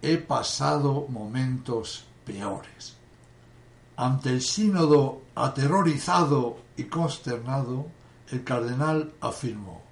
[0.00, 2.96] he pasado momentos peores.
[3.96, 7.86] Ante el sínodo aterrorizado y consternado,
[8.30, 9.82] el cardenal afirmó,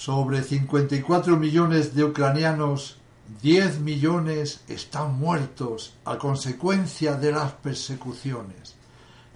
[0.00, 2.96] sobre 54 millones de ucranianos,
[3.42, 8.79] 10 millones están muertos a consecuencia de las persecuciones.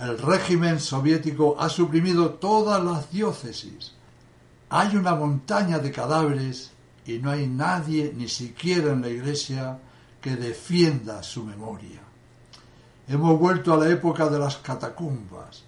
[0.04, 3.92] El régimen soviético ha suprimido todas las diócesis.
[4.68, 6.72] Hay una montaña de cadáveres
[7.06, 9.78] y no hay nadie, ni siquiera en la iglesia,
[10.20, 12.02] que defienda su memoria.
[13.08, 15.64] Hemos vuelto a la época de las catacumbas.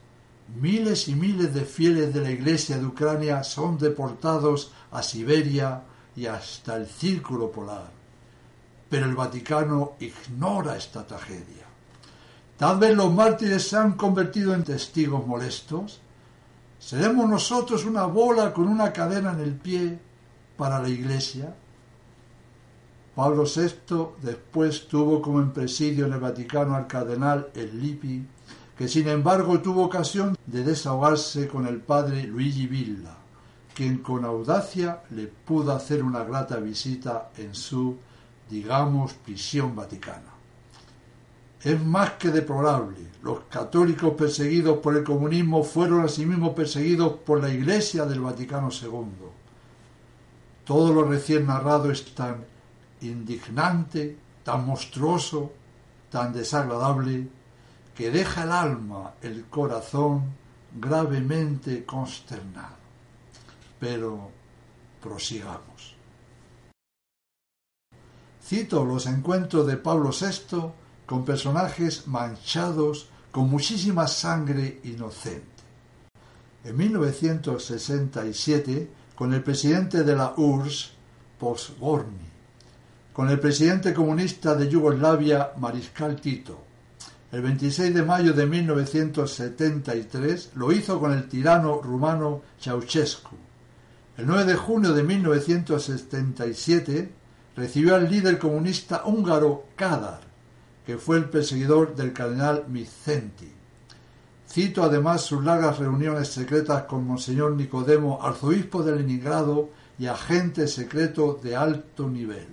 [0.55, 5.83] Miles y miles de fieles de la Iglesia de Ucrania son deportados a Siberia
[6.15, 7.91] y hasta el Círculo Polar.
[8.91, 11.66] Pero el Vaticano ignora esta tragedia.
[12.59, 16.01] Tal vez los mártires se han convertido en testigos molestos.
[16.79, 19.99] ¿Seremos nosotros una bola con una cadena en el pie
[20.57, 21.55] para la Iglesia?
[23.15, 28.27] Pablo VI después tuvo como en presidio en el Vaticano al cardenal El Lippi,
[28.77, 33.17] que sin embargo tuvo ocasión de desahogarse con el padre Luigi Villa,
[33.75, 37.97] quien con audacia le pudo hacer una grata visita en su,
[38.49, 40.36] digamos, prisión vaticana.
[41.67, 43.09] Es más que deplorable.
[43.25, 49.27] Los católicos perseguidos por el comunismo fueron asimismo perseguidos por la Iglesia del Vaticano II.
[50.65, 52.45] Todo lo recién narrado es tan
[53.01, 55.51] indignante, tan monstruoso,
[56.09, 57.27] tan desagradable,
[57.97, 60.23] que deja el alma, el corazón
[60.73, 62.77] gravemente consternado.
[63.81, 64.31] Pero
[65.03, 65.97] prosigamos.
[68.41, 75.47] Cito los encuentros de Pablo VI con personajes manchados con muchísima sangre inocente.
[76.65, 80.93] En 1967, con el presidente de la URSS,
[81.39, 82.27] Posborny,
[83.13, 86.67] con el presidente comunista de Yugoslavia, Mariscal Tito,
[87.33, 93.35] el 26 de mayo de 1973 lo hizo con el tirano rumano Ceausescu.
[94.17, 97.11] El 9 de junio de 1977
[97.57, 100.21] recibió al líder comunista húngaro Kadar,
[100.87, 103.53] que fue el perseguidor del cardenal Micenti.
[104.49, 111.41] Cito además sus largas reuniones secretas con Monseñor Nicodemo, arzobispo de Leningrado y agente secreto
[111.43, 112.47] de alto nivel.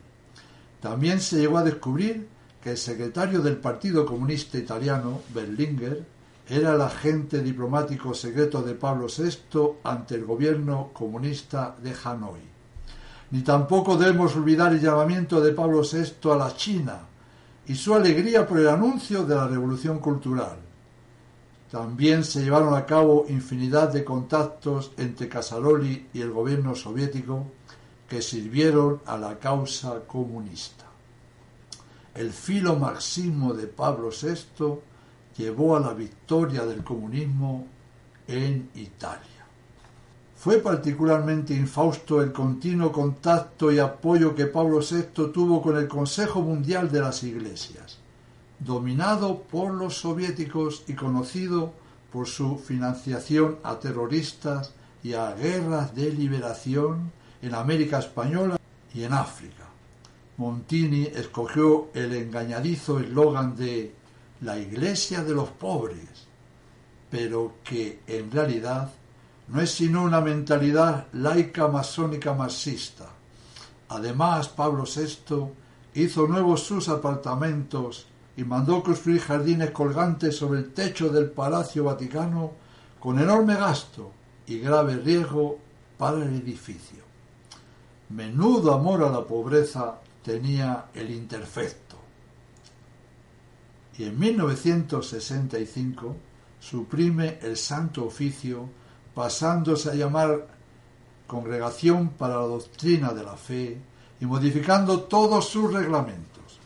[0.82, 2.28] También se llegó a descubrir
[2.62, 6.04] que el secretario del Partido Comunista Italiano, Berlinguer,
[6.50, 12.42] era el agente diplomático secreto de Pablo VI ante el gobierno comunista de Hanoi.
[13.30, 17.13] Ni tampoco debemos olvidar el llamamiento de Pablo VI a la China
[17.68, 20.58] y su alegría por el anuncio de la revolución cultural.
[21.72, 27.48] También se llevaron a cabo infinidad de contactos entre Casaloli y el gobierno soviético
[28.08, 30.84] que sirvieron a la causa comunista
[32.16, 34.80] el filomarxismo de Pablo VI
[35.38, 37.68] llevó a la victoria del comunismo
[38.28, 39.33] en Italia.
[40.44, 46.42] Fue particularmente infausto el continuo contacto y apoyo que Pablo VI tuvo con el Consejo
[46.42, 48.00] Mundial de las Iglesias,
[48.60, 51.72] dominado por los soviéticos y conocido
[52.12, 58.60] por su financiación a terroristas y a guerras de liberación en América Española
[58.94, 59.64] y en África.
[60.36, 63.96] Montini escogió el engañadizo eslogan de
[64.42, 66.28] la Iglesia de los pobres,
[67.10, 68.92] pero que en realidad
[69.48, 73.10] no es sino una mentalidad laica masónica marxista.
[73.90, 75.52] Además, Pablo VI
[75.96, 82.52] hizo nuevos sus apartamentos y mandó construir jardines colgantes sobre el techo del Palacio Vaticano
[83.00, 84.12] con enorme gasto
[84.48, 85.60] y grave riesgo
[85.98, 87.04] para el edificio.
[88.10, 91.98] Menudo amor a la pobreza tenía el interfecto.
[93.98, 96.16] Y en 1965
[96.60, 98.70] suprime el Santo Oficio
[99.14, 100.48] pasándose a llamar
[101.28, 103.78] Congregación para la Doctrina de la Fe
[104.20, 106.60] y modificando todos sus reglamentos.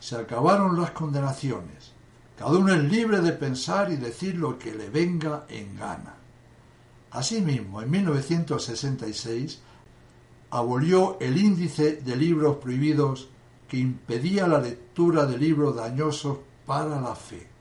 [0.00, 1.92] Se acabaron las condenaciones.
[2.38, 6.14] Cada uno es libre de pensar y decir lo que le venga en gana.
[7.10, 9.60] Asimismo, en 1966
[10.50, 13.28] abolió el índice de libros prohibidos
[13.68, 17.55] que impedía la lectura de libros dañosos para la fe.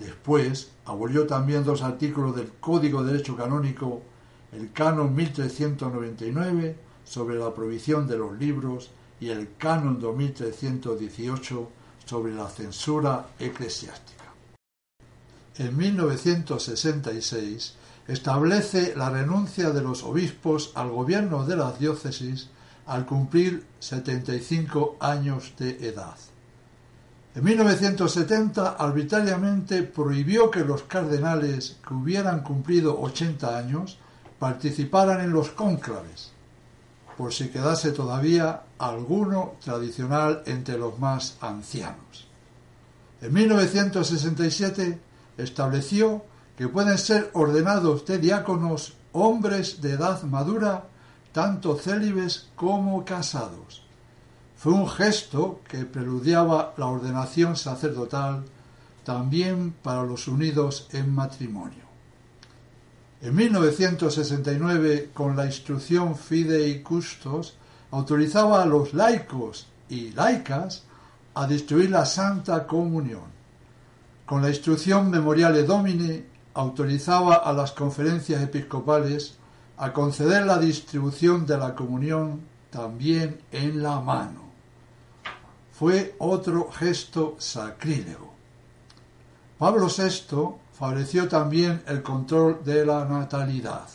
[0.00, 4.02] Después abolió también dos artículos del Código de Derecho Canónico,
[4.50, 8.90] el Canon 1399 sobre la prohibición de los libros
[9.20, 11.70] y el Canon 2318
[12.06, 14.24] sobre la censura eclesiástica.
[15.58, 17.74] En 1966
[18.08, 22.48] establece la renuncia de los obispos al gobierno de las diócesis
[22.86, 26.16] al cumplir 75 años de edad.
[27.32, 33.98] En 1970 arbitrariamente prohibió que los cardenales que hubieran cumplido 80 años
[34.40, 36.32] participaran en los cónclaves,
[37.16, 42.26] por si quedase todavía alguno tradicional entre los más ancianos.
[43.20, 44.98] En 1967
[45.38, 46.24] estableció
[46.56, 50.84] que pueden ser ordenados de diáconos hombres de edad madura,
[51.32, 53.86] tanto célibes como casados.
[54.60, 58.44] Fue un gesto que preludiaba la ordenación sacerdotal
[59.04, 61.84] también para los unidos en matrimonio.
[63.22, 67.56] En 1969, con la instrucción Fidei Custos,
[67.90, 70.84] autorizaba a los laicos y laicas
[71.32, 73.32] a distribuir la Santa Comunión.
[74.26, 79.38] Con la instrucción Memoriale Domini autorizaba a las conferencias episcopales
[79.78, 84.49] a conceder la distribución de la comunión también en la mano.
[85.80, 88.30] Fue otro gesto sacrílego.
[89.56, 93.88] Pablo VI favoreció también el control de la natalidad.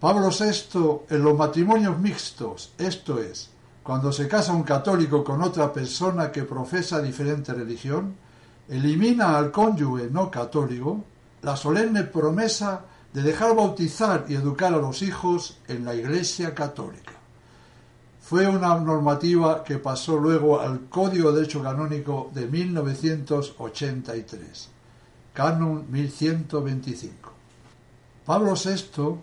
[0.00, 3.50] Pablo VI en los matrimonios mixtos, esto es,
[3.82, 8.16] cuando se casa un católico con otra persona que profesa diferente religión,
[8.66, 11.04] elimina al cónyuge no católico
[11.42, 12.80] la solemne promesa
[13.12, 17.21] de dejar bautizar y educar a los hijos en la Iglesia católica.
[18.32, 24.70] Fue una normativa que pasó luego al Código de Derecho Canónico de 1983,
[25.34, 27.30] Canon 1125.
[28.24, 29.16] Pablo VI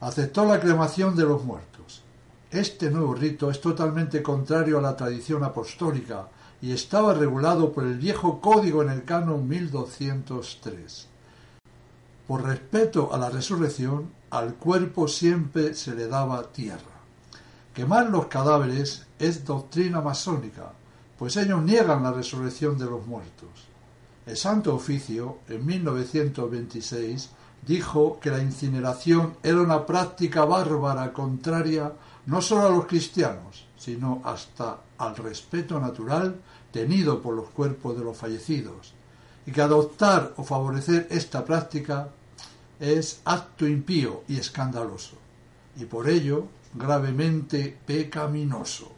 [0.00, 2.02] aceptó la cremación de los muertos.
[2.50, 6.28] Este nuevo rito es totalmente contrario a la tradición apostólica
[6.62, 11.08] y estaba regulado por el viejo código en el canon 1203.
[12.26, 16.95] Por respeto a la resurrección, al cuerpo siempre se le daba tierra.
[17.76, 20.72] Quemar los cadáveres es doctrina masónica,
[21.18, 23.50] pues ellos niegan la resurrección de los muertos.
[24.24, 27.28] El Santo Oficio, en 1926,
[27.66, 31.92] dijo que la incineración era una práctica bárbara contraria
[32.24, 36.40] no solo a los cristianos, sino hasta al respeto natural
[36.72, 38.94] tenido por los cuerpos de los fallecidos,
[39.44, 42.08] y que adoptar o favorecer esta práctica
[42.80, 45.16] es acto impío y escandaloso,
[45.76, 46.46] y por ello
[46.76, 48.92] gravemente pecaminoso.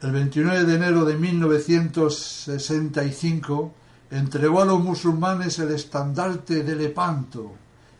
[0.00, 3.72] El 29 de enero de 1965
[4.10, 7.52] entregó a los musulmanes el estandarte de Lepanto,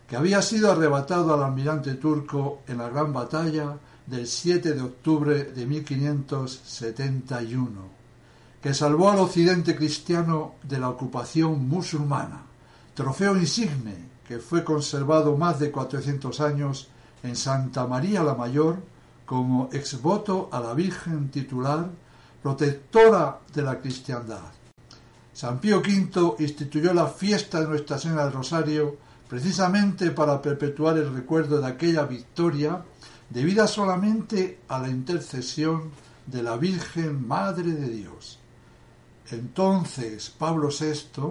[0.07, 3.77] que había sido arrebatado al almirante turco en la gran batalla
[4.07, 8.01] del 7 de octubre de 1571
[8.61, 12.43] que salvó al occidente cristiano de la ocupación musulmana,
[12.93, 16.87] trofeo insigne que fue conservado más de 400 años
[17.23, 18.81] en Santa María la Mayor
[19.25, 21.89] como exvoto a la Virgen titular,
[22.41, 24.51] protectora de la cristiandad.
[25.33, 28.97] San Pío V instituyó la fiesta de Nuestra Señora del Rosario
[29.29, 32.83] precisamente para perpetuar el recuerdo de aquella victoria
[33.29, 35.91] debida solamente a la intercesión
[36.25, 38.39] de la Virgen Madre de Dios.
[39.31, 41.21] Entonces Pablo VI,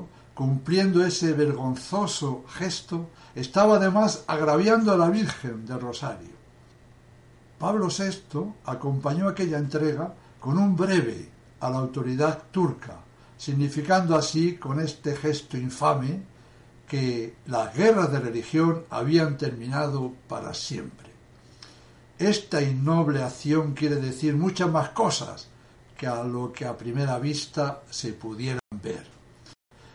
[0.41, 6.31] cumpliendo ese vergonzoso gesto, estaba además agraviando a la Virgen del Rosario.
[7.59, 11.29] Pablo VI acompañó aquella entrega con un breve
[11.61, 13.01] a la autoridad turca,
[13.37, 16.23] significando así con este gesto infame
[16.89, 21.11] que las guerras de religión habían terminado para siempre.
[22.19, 25.49] Esta innoble acción quiere decir muchas más cosas,
[25.99, 29.20] que a lo que a primera vista se pudieran ver.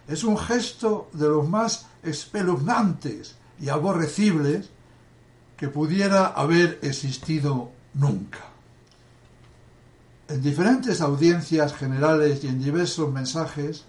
[0.08, 4.70] Es un gesto de los más espeluznantes y aborrecibles
[5.58, 8.40] que pudiera haber existido nunca.
[10.28, 13.86] En diferentes audiencias generales y en diversos mensajes,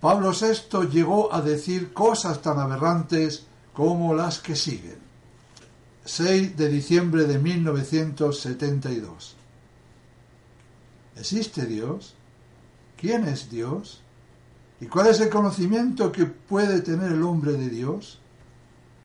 [0.00, 4.98] Pablo VI llegó a decir cosas tan aberrantes como las que siguen.
[6.04, 9.36] 6 de diciembre de 1972.
[11.16, 12.14] ¿Existe Dios?
[12.98, 14.03] ¿Quién es Dios?
[14.80, 18.18] ¿Y cuál es el conocimiento que puede tener el hombre de Dios?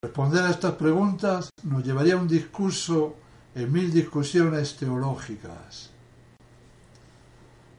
[0.02, 3.16] Responder a estas preguntas nos llevaría a un discurso
[3.54, 5.90] en mil discusiones teológicas.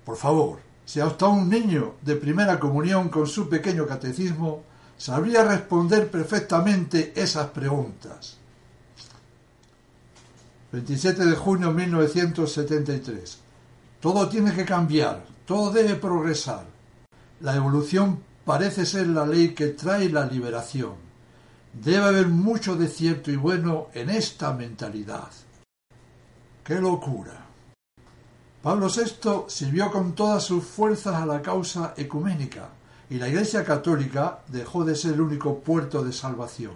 [0.05, 4.64] Por favor, si hasta un niño de primera comunión con su pequeño catecismo
[4.97, 8.36] sabría responder perfectamente esas preguntas.
[10.72, 13.38] 27 de junio de 1973.
[14.01, 16.64] Todo tiene que cambiar, todo debe progresar.
[17.41, 20.93] La evolución parece ser la ley que trae la liberación.
[21.72, 25.30] Debe haber mucho de cierto y bueno en esta mentalidad.
[26.62, 27.47] ¡Qué locura!
[28.62, 32.68] Pablo VI sirvió con todas sus fuerzas a la causa ecuménica
[33.09, 36.74] y la Iglesia Católica dejó de ser el único puerto de salvación.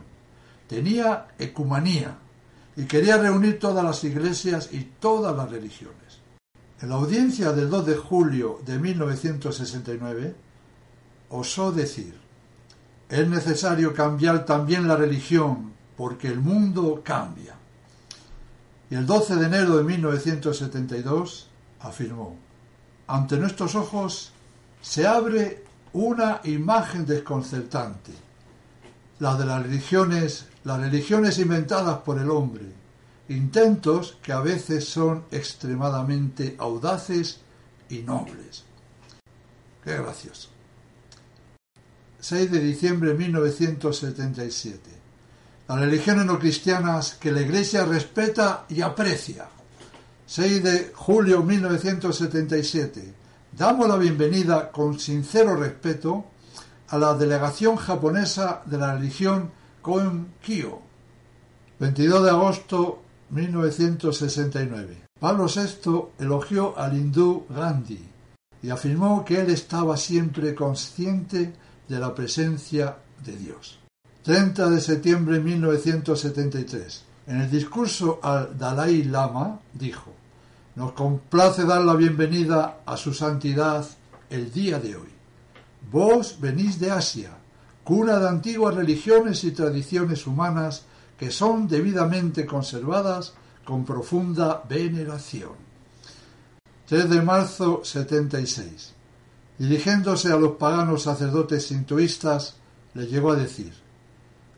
[0.67, 2.17] Tenía ecumanía
[2.75, 6.21] y quería reunir todas las iglesias y todas las religiones.
[6.81, 10.44] En la audiencia del 2 de julio de 1969,
[11.29, 12.19] osó decir,
[13.09, 17.55] es necesario cambiar también la religión porque el mundo cambia.
[18.91, 21.49] Y el 12 de enero de 1972
[21.81, 22.37] afirmó,
[23.07, 24.33] ante nuestros ojos
[24.81, 28.13] se abre una imagen desconcertante,
[29.21, 32.65] la de las religiones, las religiones inventadas por el hombre,
[33.29, 37.41] intentos que a veces son extremadamente audaces
[37.89, 38.65] y nobles.
[39.83, 40.54] Qué gracioso.
[42.25, 44.81] 6 de diciembre de 1977.
[45.69, 49.45] Las religiones no cristianas que la Iglesia respeta y aprecia.
[50.25, 53.15] 6 de julio de 1977.
[53.53, 56.25] Damos la bienvenida con sincero respeto
[56.89, 59.51] a la delegación japonesa de la religión
[59.83, 60.79] Koen-Kyo.
[61.79, 65.09] 22 de agosto 1969.
[65.21, 68.03] Pablo VI elogió al hindú Gandhi
[68.63, 71.53] y afirmó que él estaba siempre consciente
[71.89, 73.79] de la presencia de Dios.
[74.23, 77.05] 30 de septiembre de 1973.
[77.27, 80.13] En el discurso al Dalai Lama dijo,
[80.77, 83.87] nos complace dar la bienvenida a su santidad
[84.31, 85.09] el día de hoy.
[85.93, 87.31] Vos venís de Asia,
[87.85, 90.85] cuna de antiguas religiones y tradiciones humanas
[91.19, 95.53] que son debidamente conservadas con profunda veneración.
[96.87, 98.94] 3 de marzo 76.
[99.59, 102.57] Dirigiéndose a los paganos sacerdotes sintoístas,
[102.95, 103.73] le llegó a decir,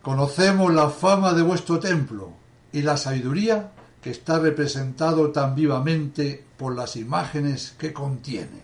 [0.06, 2.30] Conocemos la fama de vuestro templo
[2.72, 8.62] y la sabiduría que está representado tan vivamente por las imágenes que contiene.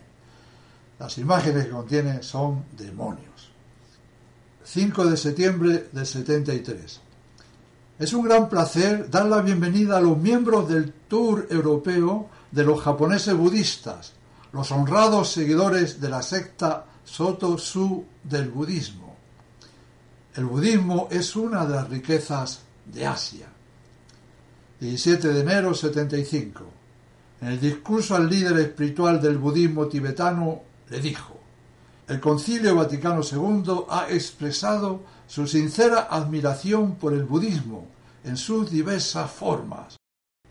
[1.00, 3.50] Las imágenes que contiene son demonios.
[4.62, 7.00] 5 de septiembre del 73.
[7.98, 12.80] Es un gran placer dar la bienvenida a los miembros del Tour Europeo de los
[12.80, 14.12] japoneses budistas,
[14.52, 19.16] los honrados seguidores de la secta Soto Su del budismo.
[20.34, 23.46] El budismo es una de las riquezas de Asia.
[24.80, 26.64] 17 de enero 75.
[27.40, 31.38] En el discurso al líder espiritual del budismo tibetano le dijo,
[32.08, 37.86] el Concilio Vaticano II ha expresado su sincera admiración por el budismo
[38.24, 39.96] en sus diversas formas.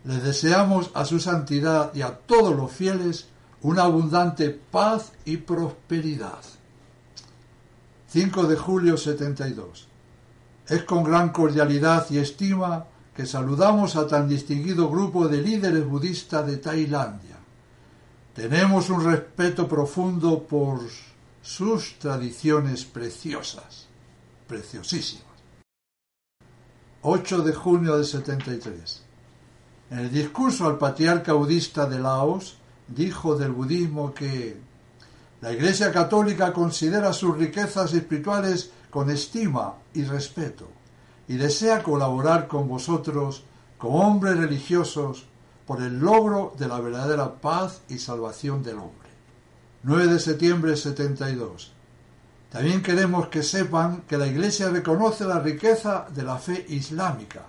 [0.04, 3.28] Le deseamos a su santidad y a todos los fieles
[3.62, 6.40] una abundante paz y prosperidad.
[8.08, 9.88] 5 de julio 72.
[10.68, 16.46] Es con gran cordialidad y estima que saludamos a tan distinguido grupo de líderes budistas
[16.46, 17.36] de Tailandia.
[18.34, 20.80] Tenemos un respeto profundo por
[21.42, 23.86] sus tradiciones preciosas,
[24.46, 25.26] preciosísimas.
[27.02, 29.02] 8 de junio de 73.
[29.90, 32.56] En el discurso al patriarca budista de Laos,
[32.88, 34.56] dijo del budismo que
[35.40, 40.68] la Iglesia Católica considera sus riquezas espirituales con estima y respeto
[41.28, 43.44] y desea colaborar con vosotros
[43.78, 45.24] como hombres religiosos
[45.66, 49.08] por el logro de la verdadera paz y salvación del hombre.
[49.84, 51.72] 9 de septiembre 72.
[52.50, 57.46] También queremos que sepan que la Iglesia reconoce la riqueza de la fe islámica,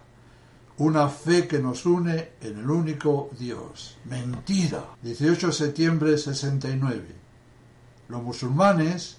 [0.84, 3.97] una fe que nos une en el único Dios.
[4.03, 4.84] Mentira.
[5.01, 7.15] 18 de septiembre 69.
[8.09, 9.17] Los musulmanes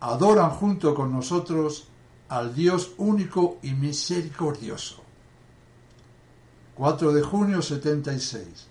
[0.00, 1.86] adoran junto con nosotros
[2.28, 5.04] al Dios único y misericordioso.
[6.74, 8.66] 4 de junio 76.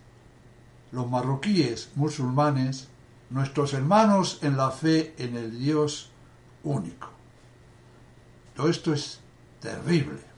[0.91, 2.89] Los marroquíes musulmanes,
[3.29, 6.09] nuestros hermanos en la fe en el Dios
[6.63, 7.07] único.
[8.53, 9.21] Todo esto es
[9.61, 10.32] terrible.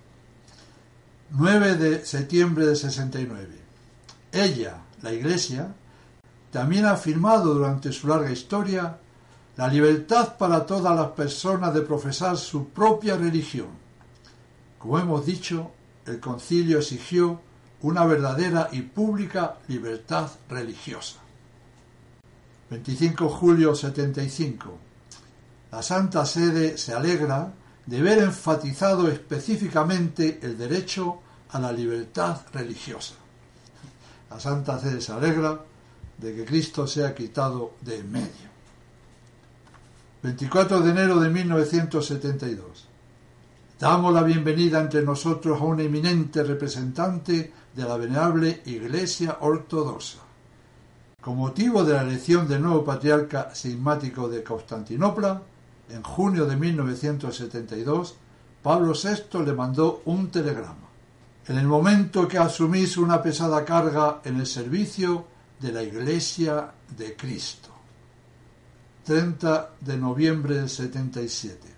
[1.31, 3.47] 9 de septiembre de 69.
[4.31, 5.73] Ella, la Iglesia,
[6.51, 8.97] también ha afirmado durante su larga historia
[9.57, 13.67] la libertad para todas las personas de profesar su propia religión.
[14.77, 15.71] Como hemos dicho,
[16.05, 17.41] el concilio exigió
[17.81, 21.17] una verdadera y pública libertad religiosa.
[22.69, 24.77] 25 julio 75.
[25.71, 27.51] La Santa Sede se alegra
[27.85, 31.19] de ver enfatizado específicamente el derecho
[31.49, 33.15] a la libertad religiosa.
[34.29, 35.59] La Santa Sede se alegra
[36.17, 38.55] de que Cristo sea quitado de en medio.
[40.23, 42.87] 24 de enero de 1972.
[43.79, 50.19] Damos la bienvenida entre nosotros a un eminente representante de la venerable Iglesia Ortodoxa.
[51.21, 55.41] Con motivo de la elección del nuevo patriarca sigmático de Constantinopla,
[55.89, 58.15] en junio de 1972,
[58.61, 60.89] Pablo VI le mandó un telegrama.
[61.47, 65.25] En el momento que asumís una pesada carga en el servicio
[65.59, 67.69] de la Iglesia de Cristo.
[69.03, 71.75] 30 de noviembre del 77.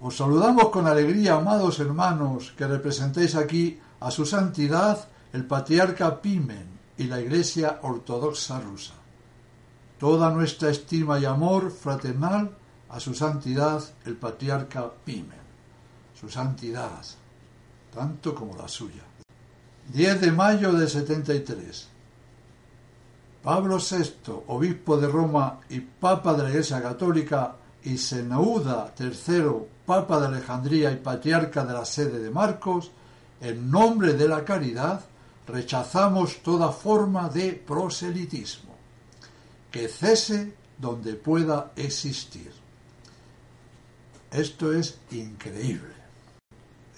[0.00, 6.66] Os saludamos con alegría, amados hermanos, que representéis aquí a su santidad el patriarca Pimen
[6.98, 8.94] y la Iglesia Ortodoxa rusa.
[9.98, 12.56] Toda nuestra estima y amor fraternal
[12.90, 15.40] a su santidad el patriarca Pimen.
[16.18, 17.02] Su santidad,
[17.94, 19.02] tanto como la suya.
[19.92, 21.88] 10 de mayo de 73.
[23.42, 29.44] Pablo VI, obispo de Roma y papa de la Iglesia Católica, y Senauda III,
[29.86, 32.90] papa de Alejandría y patriarca de la sede de Marcos,
[33.40, 35.00] en nombre de la caridad,
[35.46, 38.74] rechazamos toda forma de proselitismo,
[39.70, 42.59] que cese donde pueda existir.
[44.30, 45.92] Esto es increíble.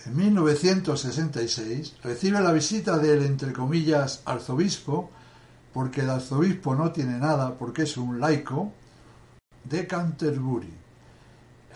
[0.05, 5.11] En 1966 recibe la visita del, entre comillas, arzobispo,
[5.73, 8.73] porque el arzobispo no tiene nada, porque es un laico,
[9.65, 10.75] de Canterbury,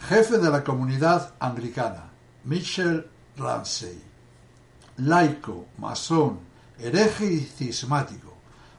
[0.01, 2.11] jefe de la comunidad anglicana,
[2.45, 4.03] Michel Ramsey,
[4.99, 6.41] laico, masón,
[6.79, 8.35] hereje y cismático,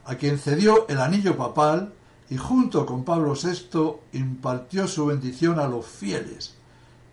[0.06, 1.94] a quien cedió el anillo papal
[2.30, 6.57] y junto con Pablo VI impartió su bendición a los fieles,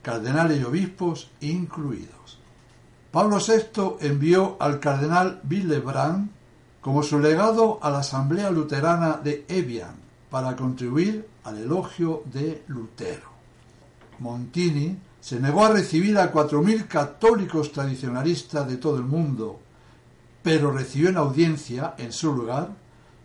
[0.04, 2.38] cardenales y obispos incluidos.
[3.10, 6.30] Pablo VI envió al cardenal Willebrand
[6.80, 9.96] como su legado a la Asamblea Luterana de Evian
[10.30, 13.30] para contribuir al elogio de Lutero.
[14.18, 19.58] Montini se negó a recibir a cuatro mil católicos tradicionalistas de todo el mundo,
[20.42, 22.68] pero recibió en audiencia, en su lugar,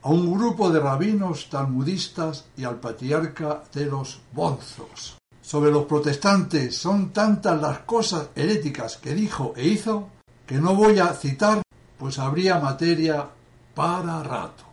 [0.01, 5.18] a un grupo de rabinos talmudistas y al patriarca de los bonzos
[5.49, 10.09] sobre los protestantes son tantas las cosas heréticas que dijo e hizo
[10.45, 11.63] que no voy a citar,
[11.97, 13.27] pues habría materia
[13.73, 14.65] para rato.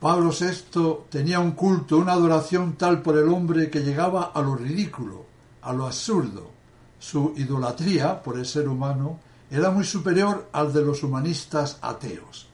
[0.00, 4.56] Pablo VI tenía un culto, una adoración tal por el hombre que llegaba a lo
[4.56, 5.24] ridículo,
[5.62, 6.50] a lo absurdo.
[6.98, 9.20] Su idolatría por el ser humano
[9.52, 12.48] era muy superior al de los humanistas ateos.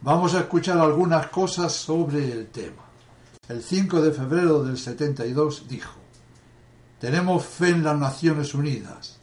[0.00, 2.84] Vamos a escuchar algunas cosas sobre el tema.
[3.46, 5.99] El 5 de febrero del 72 dijo,
[7.00, 9.18] tenemos fe en las Naciones Unidas.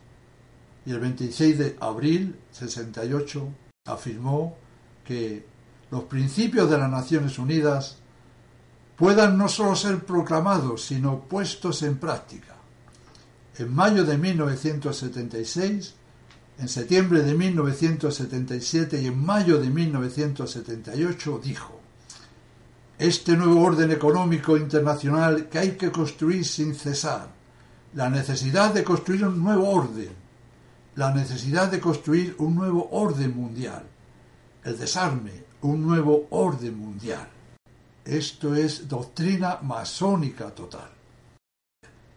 [0.85, 3.47] Y el 26 de abril 68
[3.85, 4.57] afirmó
[5.05, 5.45] que
[5.91, 7.97] los principios de las Naciones Unidas
[8.97, 12.55] puedan no solo ser proclamados, sino puestos en práctica.
[13.59, 15.93] En mayo de 1976,
[16.57, 21.79] en septiembre de 1977 y en mayo de 1978 dijo,
[22.97, 27.36] este nuevo orden económico internacional que hay que construir sin cesar
[27.97, 30.11] la necesidad de construir un nuevo orden,
[30.97, 33.81] la necesidad de construir un nuevo orden mundial,
[34.63, 35.31] el desarme,
[35.61, 37.27] un nuevo orden mundial.
[38.05, 40.91] Esto es doctrina masónica total.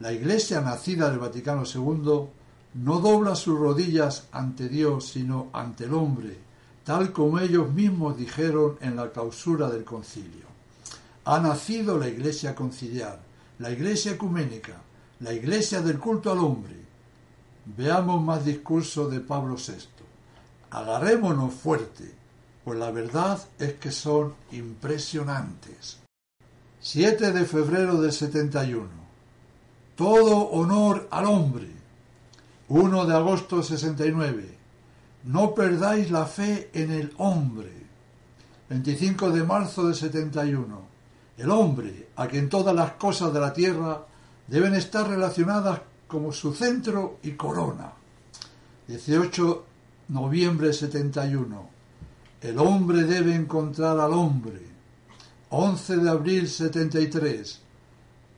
[0.00, 2.28] La Iglesia nacida del Vaticano II
[2.74, 6.36] no dobla sus rodillas ante Dios, sino ante el hombre,
[6.84, 10.44] tal como ellos mismos dijeron en la clausura del concilio.
[11.24, 13.18] Ha nacido la Iglesia conciliar,
[13.58, 14.74] la Iglesia ecuménica,
[15.20, 16.76] la Iglesia del culto al hombre.
[17.76, 19.86] Veamos más discurso de Pablo VI.
[20.70, 22.14] Agarrémonos fuerte,
[22.64, 25.98] pues la verdad es que son impresionantes.
[26.80, 28.88] 7 de febrero del 71.
[29.94, 31.68] Todo honor al hombre.
[32.68, 34.58] 1 de agosto 69.
[35.24, 37.70] No perdáis la fe en el hombre.
[38.70, 40.80] 25 de marzo del 71.
[41.36, 44.06] El hombre, a quien todas las cosas de la tierra
[44.50, 47.92] deben estar relacionadas como su centro y corona.
[48.88, 49.64] 18
[50.08, 51.68] noviembre 71.
[52.42, 54.60] El hombre debe encontrar al hombre.
[55.50, 57.60] 11 de abril 73.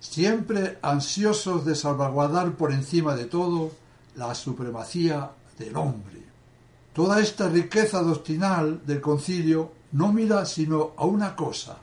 [0.00, 3.72] Siempre ansiosos de salvaguardar por encima de todo
[4.16, 6.22] la supremacía del hombre.
[6.92, 11.78] Toda esta riqueza doctrinal del concilio no mira sino a una cosa,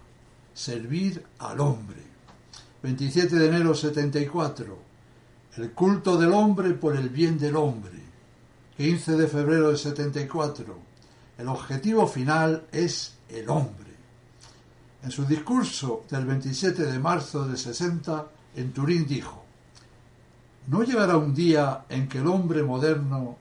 [0.53, 2.08] servir al hombre.
[2.81, 4.77] 27 de enero 74.
[5.57, 7.99] El culto del hombre por el bien del hombre.
[8.77, 10.77] 15 de febrero de 74.
[11.37, 13.89] El objetivo final es el hombre.
[15.03, 19.43] En su discurso del 27 de marzo del 60, en Turín dijo,
[20.67, 23.37] ¿No llegará un día en que el hombre moderno,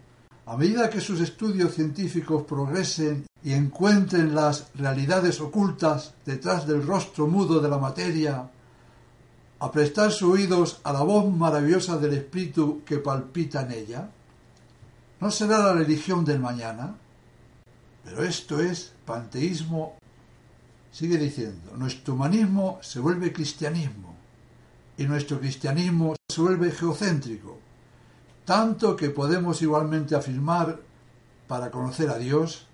[0.47, 7.29] a medida que sus estudios científicos progresen y encuentren las realidades ocultas detrás del rostro
[7.29, 8.51] mudo de la materia,
[9.61, 14.11] a prestar sus oídos a la voz maravillosa del Espíritu que palpita en ella?
[15.21, 16.95] ¿No será la religión del mañana?
[18.05, 19.99] Pero esto es panteísmo.
[20.93, 24.17] Sigue diciendo, nuestro humanismo se vuelve cristianismo
[24.97, 27.59] y nuestro cristianismo se vuelve geocéntrico,
[28.45, 30.81] tanto que podemos igualmente afirmar,
[31.47, 32.67] para conocer a Dios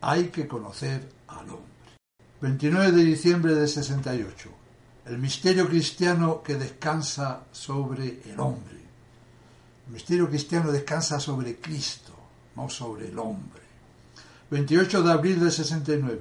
[0.00, 1.66] hay que conocer al hombre.
[2.40, 4.55] 29 de diciembre de 68
[5.06, 8.74] el misterio cristiano que descansa sobre el hombre.
[9.86, 12.12] El misterio cristiano descansa sobre Cristo,
[12.56, 13.62] no sobre el hombre.
[14.50, 16.20] 28 de abril del 69.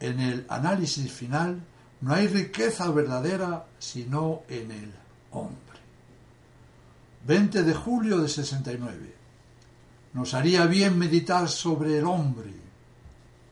[0.00, 1.60] En el análisis final
[2.02, 4.92] no hay riqueza verdadera sino en el
[5.32, 5.56] hombre.
[7.26, 9.14] 20 de julio de 69.
[10.12, 12.52] Nos haría bien meditar sobre el hombre,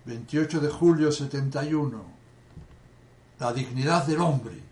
[0.04, 2.15] 28 de julio 71.
[3.38, 4.62] La dignidad del hombre.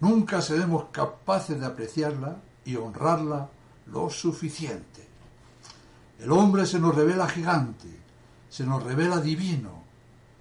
[0.00, 3.48] Nunca seremos capaces de apreciarla y honrarla
[3.86, 5.08] lo suficiente.
[6.20, 7.88] El hombre se nos revela gigante,
[8.48, 9.82] se nos revela divino,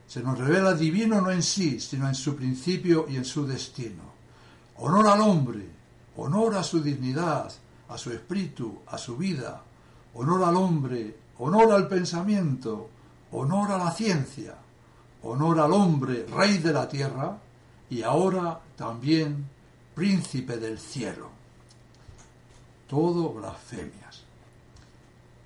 [0.08, 4.04] se nos revela divino no en sí, sino en su principio y en su destino.
[4.78, 5.70] Honor al hombre,
[6.18, 7.52] honor a su dignidad,
[7.90, 9.62] a su espíritu, a su vida,
[10.16, 12.90] honor al hombre, honor al pensamiento,
[13.32, 14.56] honor a la ciencia,
[15.24, 17.38] honor al hombre, rey de la tierra,
[17.94, 19.46] y ahora también
[19.94, 21.30] príncipe del cielo.
[22.90, 24.24] Todo blasfemias.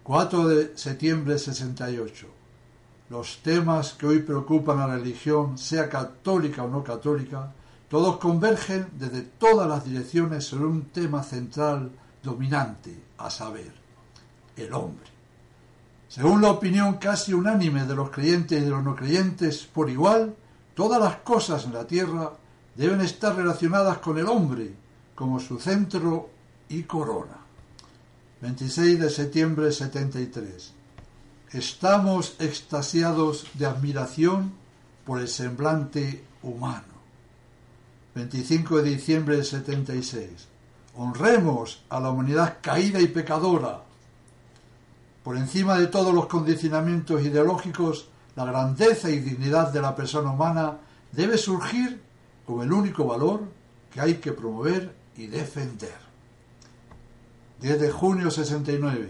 [0.04, 2.28] 4 de septiembre de 68.
[3.10, 7.52] Los temas que hoy preocupan a la religión, sea católica o no católica,
[7.90, 11.92] todos convergen desde todas las direcciones sobre un tema central
[12.24, 13.74] dominante, a saber,
[14.56, 15.08] el hombre.
[16.08, 20.34] Según la opinión casi unánime de los creyentes y de los no creyentes por igual,
[20.78, 22.34] todas las cosas en la tierra
[22.76, 24.76] deben estar relacionadas con el hombre
[25.16, 26.30] como su centro
[26.70, 27.36] y corona.
[28.42, 30.74] 26 de septiembre de 73.
[31.52, 34.54] Estamos extasiados de admiración
[35.04, 36.94] por el semblante humano.
[38.14, 40.30] 25 de diciembre de 76.
[40.96, 43.82] Honremos a la humanidad caída y pecadora.
[45.24, 50.78] Por encima de todos los condicionamientos ideológicos, la grandeza y dignidad de la persona humana
[51.12, 52.00] debe surgir
[52.46, 53.42] como el único valor
[53.92, 55.98] que hay que promover y defender.
[57.60, 59.10] Desde junio 69.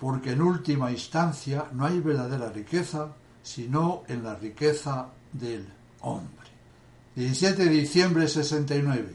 [0.00, 3.12] Porque en última instancia no hay verdadera riqueza
[3.42, 5.68] sino en la riqueza del
[6.00, 6.48] hombre.
[7.16, 9.14] 17 de diciembre 69.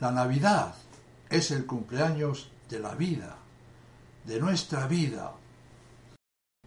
[0.00, 0.74] La Navidad
[1.28, 3.36] es el cumpleaños de la vida,
[4.24, 5.32] de nuestra vida.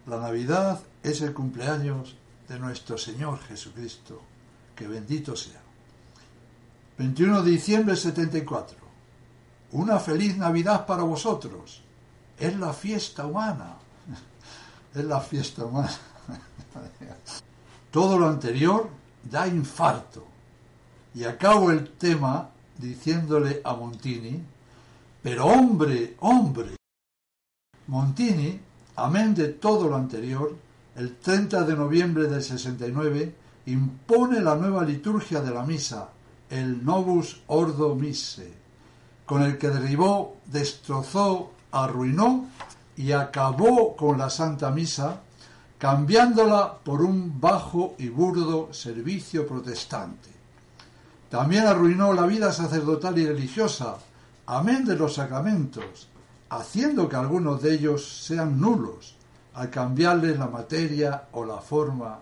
[0.08, 2.16] La Navidad es el cumpleaños
[2.48, 4.22] de nuestro Señor Jesucristo,
[4.76, 5.62] que bendito sea.
[6.98, 8.78] 21 de diciembre 74.
[9.72, 11.82] Una feliz Navidad para vosotros.
[12.38, 13.78] Es la fiesta humana.
[14.94, 15.92] Es la fiesta humana.
[17.92, 18.90] Todo lo anterior
[19.24, 20.26] da infarto.
[21.14, 24.42] Y acabo el tema diciéndole a Montini,
[25.22, 26.76] pero hombre, hombre.
[27.88, 28.60] Montini,
[28.96, 30.56] amén de todo lo anterior,
[30.96, 33.36] el 30 de noviembre del 69,
[33.68, 36.10] impone la nueva liturgia de la misa,
[36.50, 38.54] el Novus Ordo Mise,
[39.26, 42.46] con el que derribó, destrozó, arruinó
[42.96, 45.22] y acabó con la Santa Misa,
[45.78, 50.30] cambiándola por un bajo y burdo servicio protestante.
[51.30, 53.98] También arruinó la vida sacerdotal y religiosa,
[54.46, 56.08] amén de los sacramentos,
[56.50, 59.16] haciendo que algunos de ellos sean nulos,
[59.54, 62.20] al cambiarles la materia o la forma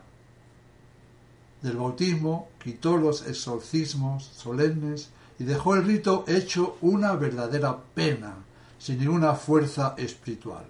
[1.61, 5.09] del bautismo, quitó los exorcismos solemnes
[5.39, 8.35] y dejó el rito hecho una verdadera pena,
[8.77, 10.65] sin ninguna fuerza espiritual.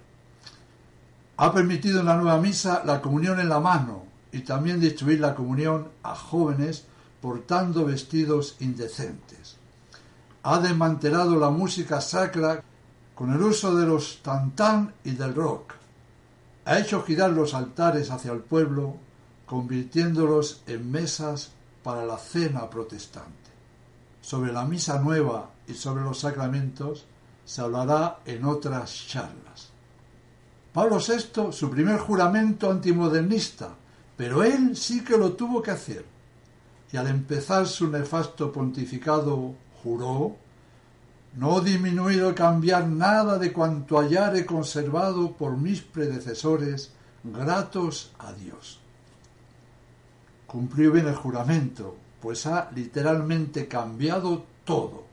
[1.36, 5.34] Ha permitido en la nueva misa la comunión en la mano y también distribuir la
[5.34, 6.84] comunión a jóvenes
[7.20, 9.56] portando vestidos indecentes.
[10.44, 12.62] Ha desmantelado la música sacra
[13.14, 15.74] con el uso de los tantán y del rock.
[16.64, 18.96] Ha hecho girar los altares hacia el pueblo
[19.46, 21.50] convirtiéndolos en mesas
[21.82, 23.30] para la cena protestante.
[24.20, 27.04] Sobre la misa nueva y sobre los sacramentos
[27.44, 29.68] se hablará en otras charlas.
[30.72, 33.70] Pablo VI, su primer juramento antimodernista,
[34.16, 36.04] pero él sí que lo tuvo que hacer.
[36.90, 40.36] Y al empezar su nefasto pontificado juró
[41.36, 46.92] no disminuir o cambiar nada de cuanto hallare conservado por mis predecesores,
[47.24, 48.80] gratos a Dios
[50.54, 55.04] cumplió bien el juramento, pues ha literalmente cambiado todo,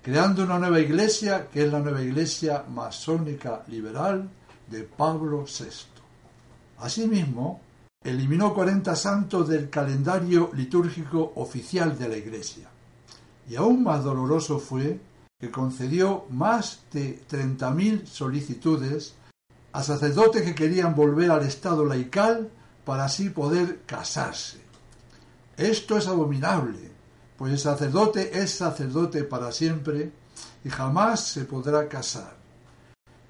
[0.00, 4.30] creando una nueva iglesia que es la nueva iglesia masónica liberal
[4.66, 5.66] de Pablo VI.
[6.78, 7.60] Asimismo,
[8.02, 12.70] eliminó 40 santos del calendario litúrgico oficial de la iglesia.
[13.46, 14.98] Y aún más doloroso fue
[15.38, 19.14] que concedió más de 30.000 solicitudes
[19.72, 22.50] a sacerdotes que querían volver al estado laical
[22.84, 24.58] para así poder casarse.
[25.56, 26.90] Esto es abominable,
[27.36, 30.10] pues el sacerdote es sacerdote para siempre
[30.64, 32.36] y jamás se podrá casar.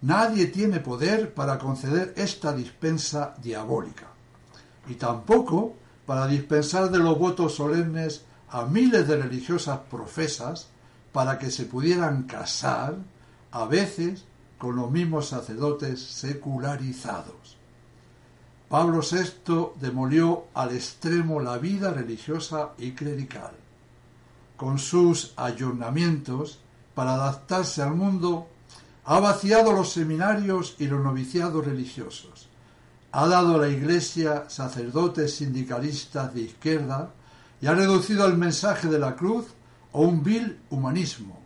[0.01, 4.07] Nadie tiene poder para conceder esta dispensa diabólica,
[4.89, 5.75] y tampoco
[6.07, 10.69] para dispensar de los votos solemnes a miles de religiosas profesas
[11.19, 12.95] para que se pudieran casar,
[13.51, 14.25] a veces
[14.57, 17.57] con los mismos sacerdotes secularizados.
[18.69, 23.51] Pablo VI demolió al extremo la vida religiosa y clerical.
[24.57, 26.61] Con sus ayornamientos,
[26.95, 28.47] para adaptarse al mundo,
[29.05, 32.49] ha vaciado los seminarios y los noviciados religiosos.
[33.11, 37.11] Ha dado a la Iglesia sacerdotes sindicalistas de izquierda
[37.61, 39.58] y ha reducido el mensaje de la cruz
[39.99, 41.41] a un vil humanismo,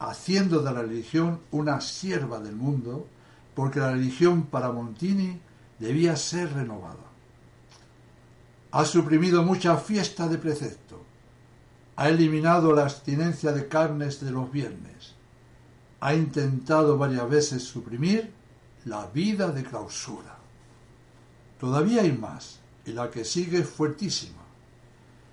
[0.00, 3.06] haciendo de la religión una sierva del mundo,
[3.54, 5.38] porque la religión para Montini
[5.78, 7.06] debía ser renovada.
[8.72, 11.04] Ha suprimido mucha fiesta de precepto.
[11.94, 15.14] Ha eliminado la abstinencia de carnes de los viernes.
[16.00, 18.32] Ha intentado varias veces suprimir
[18.86, 20.36] la vida de clausura.
[21.60, 24.43] Todavía hay más, y la que sigue es fuertísima.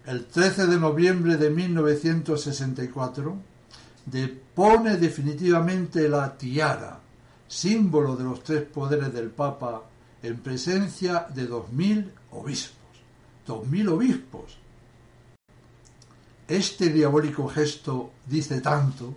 [0.05, 3.35] El 13 de noviembre de 1964
[4.07, 6.99] depone definitivamente la tiara,
[7.47, 9.83] símbolo de los tres poderes del Papa
[10.23, 12.79] en presencia de dos mil obispos.
[13.45, 14.57] Dos mil obispos.
[16.47, 19.15] Este diabólico gesto dice tanto.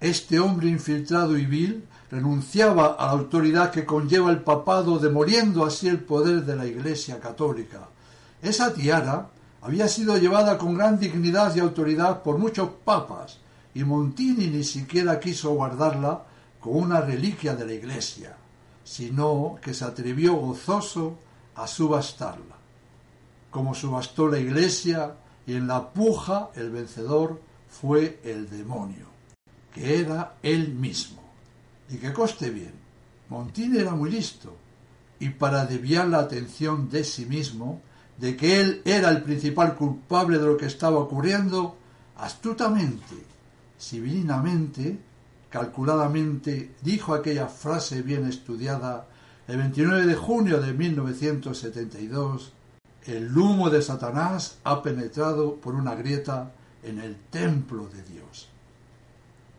[0.00, 5.88] Este hombre infiltrado y vil renunciaba a la autoridad que conlleva el papado, demoliendo así
[5.88, 7.88] el poder de la Iglesia católica.
[8.42, 9.28] Esa tiara
[9.62, 13.38] había sido llevada con gran dignidad y autoridad por muchos papas,
[13.74, 16.24] y Montini ni siquiera quiso guardarla
[16.60, 18.36] como una reliquia de la Iglesia
[18.84, 21.18] sino que se atrevió gozoso
[21.54, 22.56] a subastarla,
[23.50, 25.14] como subastó la iglesia
[25.46, 29.06] y en la puja el vencedor fue el demonio,
[29.72, 31.22] que era él mismo.
[31.88, 32.72] Y que coste bien,
[33.28, 34.56] Montini era muy listo,
[35.18, 37.80] y para desviar la atención de sí mismo,
[38.18, 41.76] de que él era el principal culpable de lo que estaba ocurriendo,
[42.16, 43.26] astutamente,
[43.78, 44.98] civilinamente,
[45.50, 49.06] calculadamente dijo aquella frase bien estudiada
[49.48, 52.52] el 29 de junio de 1972,
[53.06, 56.52] el humo de Satanás ha penetrado por una grieta
[56.84, 58.48] en el templo de Dios.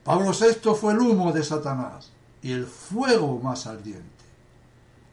[0.03, 4.07] Pablo VI fue el humo de Satanás y el fuego más ardiente.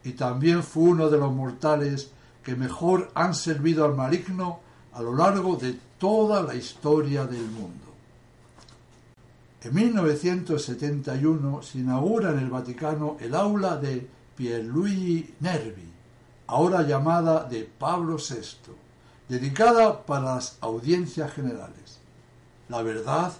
[0.03, 2.11] Y también fue uno de los mortales
[2.43, 4.59] que mejor han servido al maligno
[4.93, 7.85] a lo largo de toda la historia del mundo.
[9.63, 15.87] En 1971 se inaugura en el Vaticano el aula de Pierluigi Nervi,
[16.47, 18.73] ahora llamada de Pablo VI,
[19.29, 21.99] dedicada para las audiencias generales.
[22.69, 23.33] La verdad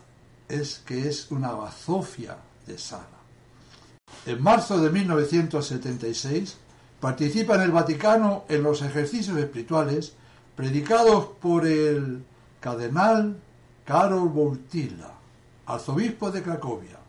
[0.47, 2.37] es que es una bazofia
[2.67, 3.07] de sala.
[4.25, 6.57] En marzo de 1976
[7.01, 10.13] participa en el Vaticano en los ejercicios espirituales
[10.55, 12.23] predicados por el
[12.61, 13.37] cardenal
[13.83, 15.21] Karol Wojtyla
[15.65, 16.99] arzobispo de Cracovia.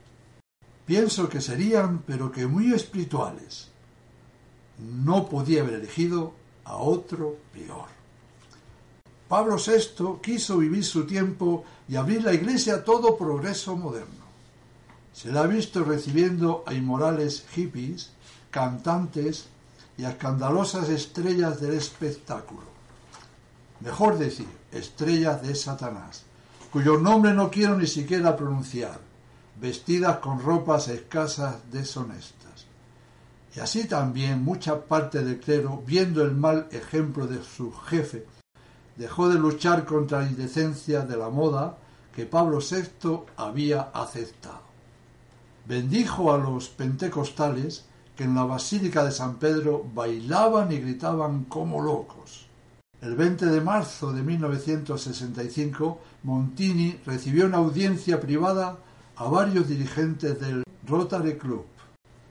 [0.87, 3.69] Pienso que serían, pero que muy espirituales.
[4.79, 6.35] No podía haber elegido
[6.65, 7.87] a otro peor.
[9.29, 14.23] Pablo VI quiso vivir su tiempo y abrir la iglesia a todo progreso moderno.
[15.13, 18.13] Se le ha visto recibiendo a inmorales hippies,
[18.51, 19.49] cantantes
[20.03, 22.65] y escandalosas estrellas del espectáculo.
[23.79, 26.25] Mejor decir, estrellas de Satanás,
[26.73, 28.99] cuyo nombre no quiero ni siquiera pronunciar,
[29.61, 32.67] vestidas con ropas escasas deshonestas.
[33.55, 38.27] Y así también mucha parte del clero, viendo el mal ejemplo de su jefe,
[38.97, 41.79] dejó de luchar contra la indecencia de la moda
[42.13, 44.63] que Pablo VI había aceptado.
[45.65, 47.85] Bendijo a los pentecostales
[48.17, 52.47] que en la Basílica de San Pedro bailaban y gritaban como locos.
[53.01, 58.79] El 20 de marzo de 1965, Montini recibió una audiencia privada
[59.17, 61.65] a varios dirigentes del Rotary Club,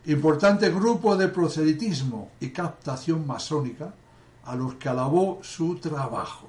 [0.05, 3.93] importante grupo de proselitismo y captación masónica,
[4.45, 6.47] a los que alabó su trabajo.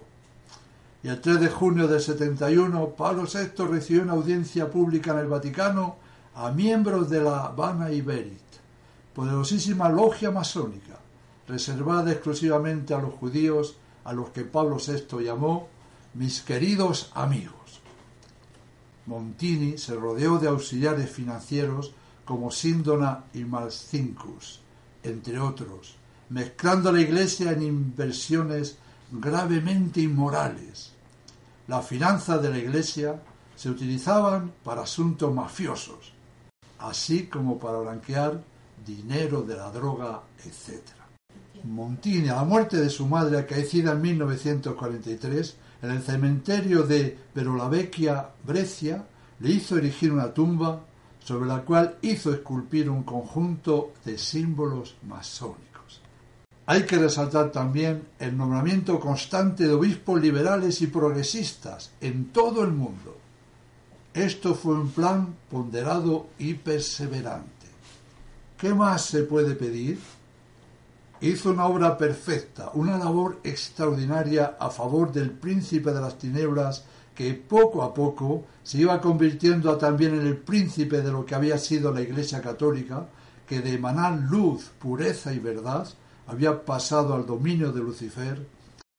[1.03, 5.27] Y el 3 de junio del 71, Pablo VI recibió una audiencia pública en el
[5.27, 5.97] Vaticano
[6.35, 8.42] a miembros de la Bana Iberit,
[9.15, 10.99] poderosísima logia masónica,
[11.47, 15.69] reservada exclusivamente a los judíos a los que Pablo VI llamó
[16.15, 17.81] mis queridos amigos.
[19.07, 21.95] Montini se rodeó de auxiliares financieros
[22.25, 24.61] como Síndona y Marcincus,
[25.03, 25.97] entre otros,
[26.29, 28.77] mezclando la Iglesia en inversiones
[29.11, 30.93] gravemente inmorales.
[31.67, 33.21] Las finanzas de la Iglesia
[33.57, 36.13] se utilizaban para asuntos mafiosos,
[36.79, 38.43] así como para blanquear
[38.85, 40.81] dinero de la droga, etc.
[41.65, 48.31] Montini, a la muerte de su madre acaecida en 1943, en el cementerio de Verolavecchia,
[48.45, 49.05] Brescia,
[49.41, 50.81] le hizo erigir una tumba
[51.19, 56.01] sobre la cual hizo esculpir un conjunto de símbolos masónicos.
[56.67, 62.73] Hay que resaltar también el nombramiento constante de obispos liberales y progresistas en todo el
[62.73, 63.17] mundo.
[64.15, 67.62] Esto fue un plan ponderado y perseverante.
[68.63, 69.99] ¿Qué más se puede pedir?
[71.21, 77.35] Hizo una obra perfecta, una labor extraordinaria a favor del príncipe de las tinieblas que
[77.35, 81.91] poco a poco se iba convirtiendo también en el príncipe de lo que había sido
[81.91, 83.09] la Iglesia Católica,
[83.49, 85.89] que de emanar luz, pureza y verdad
[86.29, 88.47] había pasado al dominio de Lucifer,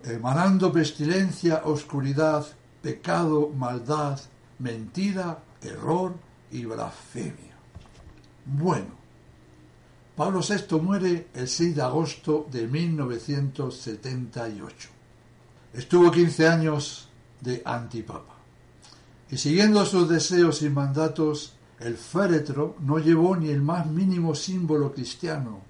[0.03, 2.45] emanando pestilencia, oscuridad,
[2.81, 4.19] pecado, maldad,
[4.59, 6.15] mentira, error
[6.51, 7.55] y blasfemia.
[8.45, 9.02] Bueno,
[10.15, 14.89] Pablo VI muere el 6 de agosto de 1978.
[15.73, 17.09] Estuvo 15 años
[17.41, 18.35] de antipapa.
[19.31, 24.93] Y siguiendo sus deseos y mandatos, el féretro no llevó ni el más mínimo símbolo
[24.93, 25.61] cristiano,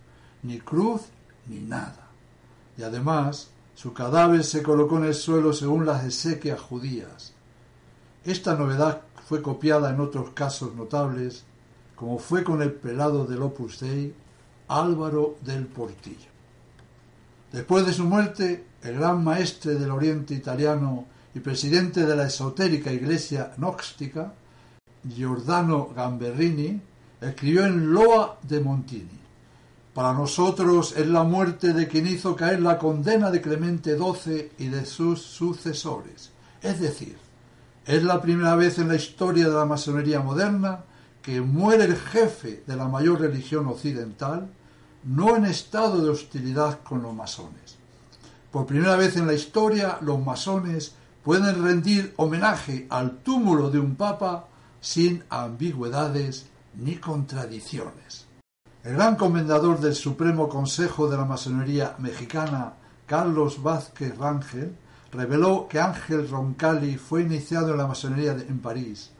[0.41, 1.03] ni cruz
[1.48, 2.10] ni nada.
[2.78, 7.32] Y además, su cadáver se colocó en el suelo según las exequias judías.
[8.26, 11.45] Esta novedad fue copiada en otros casos notables,
[11.95, 14.14] como fue con el pelado del Opus Dei,
[14.80, 16.32] Álvaro del Portillo.
[17.52, 21.06] Después de su muerte, el gran maestre del oriente italiano
[21.36, 24.34] y presidente de la esotérica iglesia gnóstica,
[25.08, 26.82] Giordano Gamberini,
[27.22, 29.24] escribió en Loa de Montini
[29.94, 34.68] para nosotros es la muerte de quien hizo caer la condena de Clemente XII y
[34.68, 36.32] de sus sucesores.
[36.64, 37.16] Es decir,
[37.86, 40.80] es la primera vez en la historia de la masonería moderna
[41.22, 44.50] que muere el jefe de la mayor religión occidental,
[45.04, 47.78] no en estado de hostilidad con los masones.
[48.52, 53.96] Por primera vez en la historia, los masones pueden rendir homenaje al túmulo de un
[53.96, 54.48] papa
[54.80, 58.28] sin ambigüedades ni contradicciones.
[58.84, 62.74] El gran comendador del Supremo Consejo de la Masonería Mexicana,
[63.06, 64.76] Carlos Vázquez Rangel,
[65.14, 69.12] reveló que Ángel Roncalli fue iniciado en la masonería en París.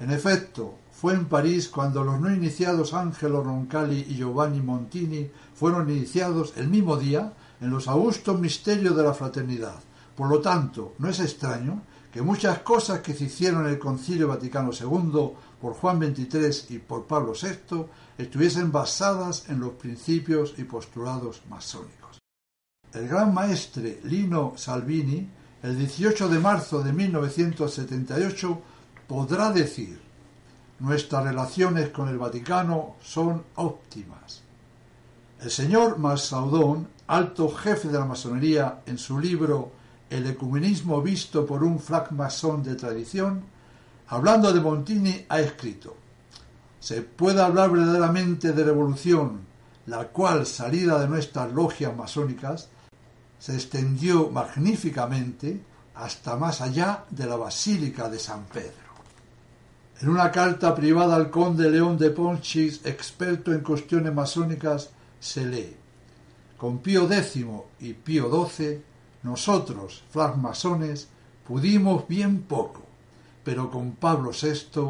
[0.00, 5.88] En efecto, fue en París cuando los no iniciados Ángelo Roncalli y Giovanni Montini fueron
[5.88, 9.76] iniciados el mismo día en los augustos misterios de la fraternidad.
[10.14, 11.80] Por lo tanto, no es extraño
[12.12, 16.78] que muchas cosas que se hicieron en el Concilio Vaticano II por Juan XXIII y
[16.80, 17.86] por Pablo VI
[18.18, 22.18] estuviesen basadas en los principios y postulados masónicos.
[22.92, 25.26] El gran maestre Lino Salvini,
[25.62, 28.60] el 18 de marzo de 1978,
[29.08, 30.09] podrá decir
[30.80, 34.42] nuestras relaciones con el Vaticano son óptimas.
[35.40, 39.72] El señor Marsaudón, alto jefe de la masonería, en su libro
[40.10, 43.42] El ecumenismo visto por un francmasón de tradición,
[44.08, 45.96] hablando de Montini, ha escrito
[46.80, 49.42] se puede hablar verdaderamente de revolución,
[49.86, 52.70] la cual, salida de nuestras logias masónicas,
[53.38, 55.62] se extendió magníficamente
[55.94, 58.79] hasta más allá de la Basílica de San Pedro.
[60.02, 64.88] En una carta privada al conde León de Ponchis, experto en cuestiones masónicas,
[65.20, 65.76] se lee
[66.56, 67.44] Con Pío X
[67.80, 68.80] y Pío XII,
[69.24, 71.08] nosotros, francmasones,
[71.46, 72.82] pudimos bien poco,
[73.44, 74.80] pero con Pablo VI,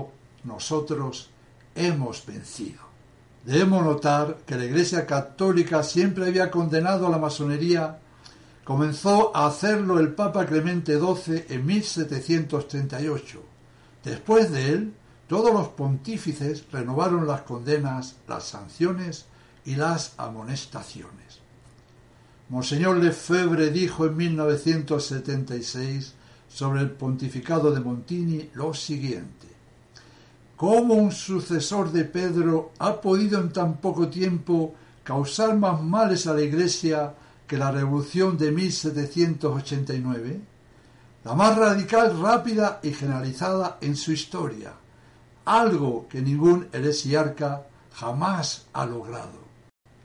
[0.44, 1.30] nosotros
[1.74, 2.78] hemos vencido.
[3.44, 7.98] Debemos notar que la Iglesia Católica siempre había condenado a la masonería.
[8.62, 13.42] Comenzó a hacerlo el Papa Clemente XII en 1738.
[14.04, 14.94] Después de él,
[15.30, 19.26] todos los pontífices renovaron las condenas, las sanciones
[19.64, 21.38] y las amonestaciones.
[22.48, 26.14] Monseñor Lefebvre dijo en 1976
[26.48, 29.46] sobre el pontificado de Montini lo siguiente.
[30.56, 34.74] Cómo un sucesor de Pedro ha podido en tan poco tiempo
[35.04, 37.14] causar más males a la Iglesia
[37.46, 40.40] que la revolución de 1789,
[41.22, 44.72] la más radical, rápida y generalizada en su historia,
[45.44, 49.38] algo que ningún heresiarca jamás ha logrado.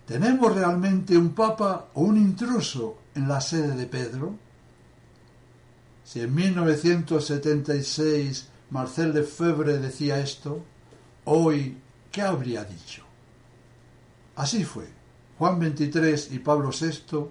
[0.06, 4.36] ¿Tenemos realmente un papa o un intruso en la sede de Pedro?
[6.04, 10.64] Si en 1976 Marcel de Febre decía esto,
[11.26, 11.80] hoy,
[12.12, 13.04] ¿qué habría dicho?
[14.36, 14.86] Así fue.
[15.40, 17.26] Juan XXIII y Pablo VI,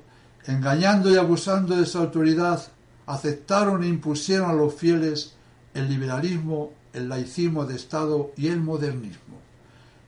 [0.46, 2.60] engañando y abusando de su autoridad,
[3.06, 5.34] aceptaron e impusieron a los fieles
[5.74, 9.36] el liberalismo, el laicismo de Estado y el modernismo.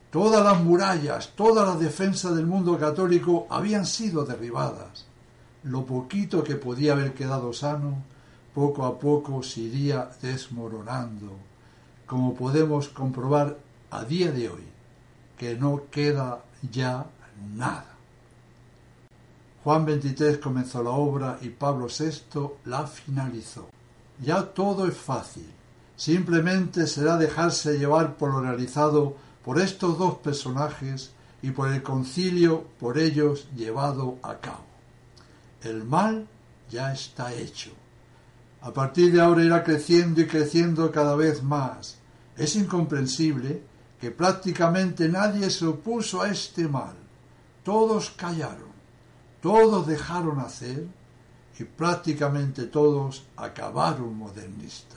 [0.09, 5.05] Todas las murallas, toda la defensa del mundo católico habían sido derribadas.
[5.63, 8.03] Lo poquito que podía haber quedado sano
[8.53, 11.33] poco a poco se iría desmoronando,
[12.07, 13.57] como podemos comprobar
[13.91, 14.63] a día de hoy,
[15.37, 17.05] que no queda ya
[17.53, 17.97] nada.
[19.63, 23.67] Juan 23 comenzó la obra y Pablo VI la finalizó.
[24.19, 25.45] Ya todo es fácil.
[25.97, 31.11] Simplemente será dejarse llevar por lo realizado por estos dos personajes
[31.41, 34.65] y por el concilio por ellos llevado a cabo.
[35.63, 36.27] El mal
[36.69, 37.71] ya está hecho.
[38.61, 41.97] A partir de ahora irá creciendo y creciendo cada vez más.
[42.35, 43.63] Es incomprensible
[43.99, 46.95] que prácticamente nadie se opuso a este mal.
[47.63, 48.71] Todos callaron,
[49.41, 50.85] todos dejaron hacer
[51.57, 54.96] y prácticamente todos acabaron modernistas.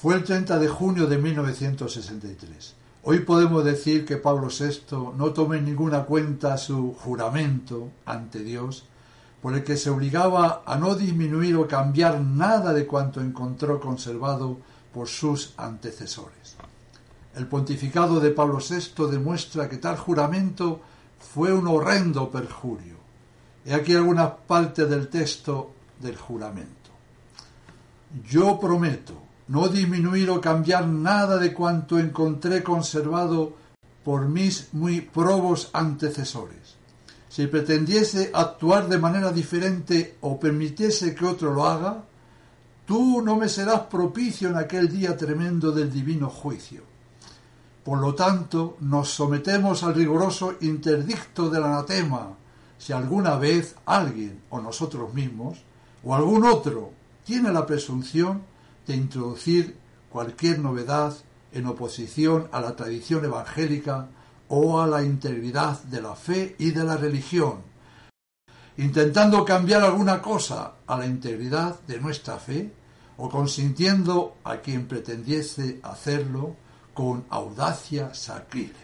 [0.00, 2.74] Fue el 30 de junio de 1963.
[3.02, 8.84] Hoy podemos decir que Pablo VI no tome en ninguna cuenta su juramento ante Dios,
[9.42, 14.58] por el que se obligaba a no disminuir o cambiar nada de cuanto encontró conservado
[14.94, 16.54] por sus antecesores.
[17.34, 20.80] El pontificado de Pablo VI demuestra que tal juramento
[21.18, 22.94] fue un horrendo perjurio.
[23.64, 26.90] He aquí algunas partes del texto del juramento.
[28.30, 33.54] Yo prometo no disminuir o cambiar nada de cuanto encontré conservado
[34.04, 36.76] por mis muy probos antecesores.
[37.28, 42.04] Si pretendiese actuar de manera diferente o permitiese que otro lo haga,
[42.86, 46.88] tú no me serás propicio en aquel día tremendo del divino juicio
[47.88, 52.36] por lo tanto, nos sometemos al riguroso interdicto del anatema
[52.76, 55.56] si alguna vez alguien, o nosotros mismos,
[56.04, 56.90] o algún otro,
[57.24, 58.42] tiene la presunción
[58.88, 59.76] de introducir
[60.10, 61.14] cualquier novedad
[61.52, 64.08] en oposición a la tradición evangélica
[64.48, 67.58] o a la integridad de la fe y de la religión,
[68.78, 72.72] intentando cambiar alguna cosa a la integridad de nuestra fe
[73.18, 76.56] o consintiendo a quien pretendiese hacerlo
[76.94, 78.74] con audacia sacrílega.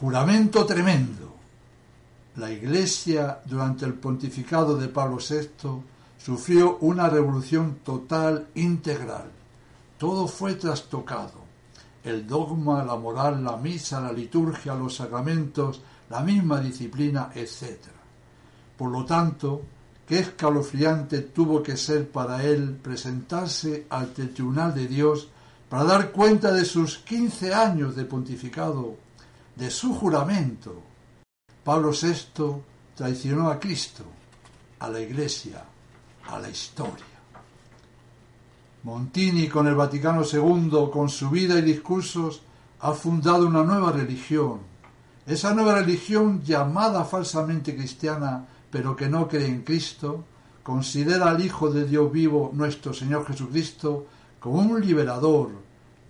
[0.00, 1.34] Juramento tremendo.
[2.36, 5.93] La Iglesia durante el pontificado de Pablo VI
[6.24, 9.30] sufrió una revolución total, integral.
[9.98, 11.44] Todo fue trastocado.
[12.02, 17.76] El dogma, la moral, la misa, la liturgia, los sacramentos, la misma disciplina, etc.
[18.78, 19.62] Por lo tanto,
[20.08, 25.28] qué escalofriante tuvo que ser para él presentarse ante el tribunal de Dios
[25.68, 28.96] para dar cuenta de sus quince años de pontificado,
[29.56, 30.80] de su juramento.
[31.62, 32.62] Pablo VI
[32.94, 34.04] traicionó a Cristo,
[34.78, 35.64] a la Iglesia,
[36.28, 37.04] a la historia.
[38.84, 42.42] Montini, con el Vaticano II, con su vida y discursos,
[42.80, 44.60] ha fundado una nueva religión.
[45.26, 50.24] Esa nueva religión, llamada falsamente cristiana, pero que no cree en Cristo,
[50.62, 54.06] considera al Hijo de Dios vivo, nuestro Señor Jesucristo,
[54.38, 55.50] como un liberador,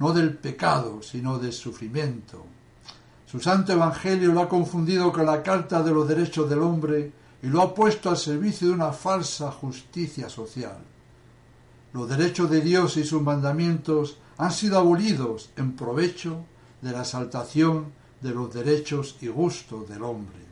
[0.00, 2.44] no del pecado, sino del sufrimiento.
[3.26, 7.12] Su santo evangelio lo ha confundido con la Carta de los Derechos del Hombre
[7.44, 10.78] y lo ha puesto al servicio de una falsa justicia social.
[11.92, 16.44] Los derechos de Dios y sus mandamientos han sido abolidos en provecho
[16.80, 20.42] de la exaltación de los derechos y gustos del hombre.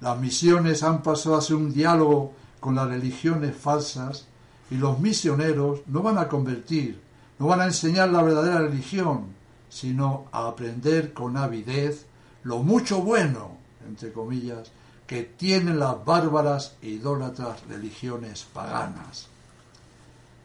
[0.00, 4.26] Las misiones han pasado a ser un diálogo con las religiones falsas
[4.70, 7.04] y los misioneros no van a convertir
[7.38, 9.26] no van a enseñar la verdadera religión,
[9.68, 12.06] sino a aprender con avidez
[12.44, 13.56] lo mucho bueno,
[13.88, 14.70] entre comillas,
[15.06, 19.28] que tienen las bárbaras e idólatras religiones paganas.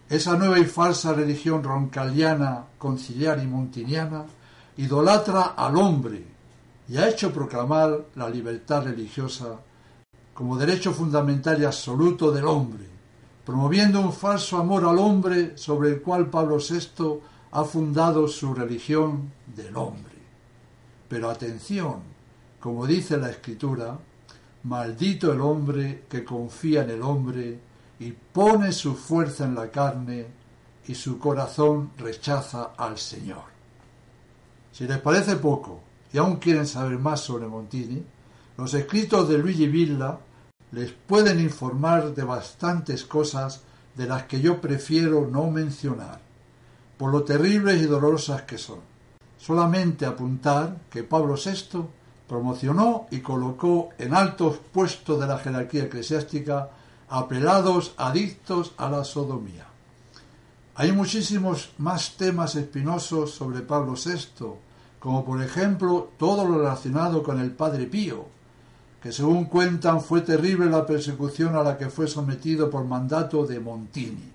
[0.09, 4.25] Esa nueva y falsa religión roncaliana, conciliar y montiniana
[4.77, 6.25] idolatra al hombre
[6.87, 9.59] y ha hecho proclamar la libertad religiosa
[10.33, 12.85] como derecho fundamental y absoluto del hombre,
[13.45, 17.19] promoviendo un falso amor al hombre sobre el cual Pablo VI
[17.51, 20.15] ha fundado su religión del hombre.
[21.09, 21.97] Pero atención,
[22.59, 23.99] como dice la Escritura,
[24.63, 27.59] maldito el hombre que confía en el hombre
[27.99, 30.27] y pone su fuerza en la carne
[30.87, 33.43] y su corazón rechaza al Señor.
[34.71, 35.81] Si les parece poco
[36.11, 38.03] y aún quieren saber más sobre Montini,
[38.57, 40.19] los escritos de Luigi Villa
[40.71, 43.61] les pueden informar de bastantes cosas
[43.95, 46.19] de las que yo prefiero no mencionar,
[46.97, 48.79] por lo terribles y dolorosas que son.
[49.37, 51.85] Solamente apuntar que Pablo VI
[52.29, 56.69] promocionó y colocó en altos puestos de la jerarquía eclesiástica
[57.09, 57.27] a
[57.97, 59.65] adictos a la sodomía.
[60.75, 64.45] Hay muchísimos más temas espinosos sobre Pablo VI,
[64.99, 68.27] como por ejemplo todo lo relacionado con el Padre Pío,
[69.01, 73.59] que según cuentan fue terrible la persecución a la que fue sometido por mandato de
[73.59, 74.31] Montini.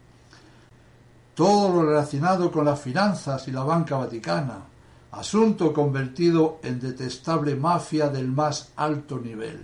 [1.35, 4.74] Todo lo relacionado con las finanzas y la banca vaticana,
[5.15, 9.61] asunto convertido en detestable mafia del más alto nivel.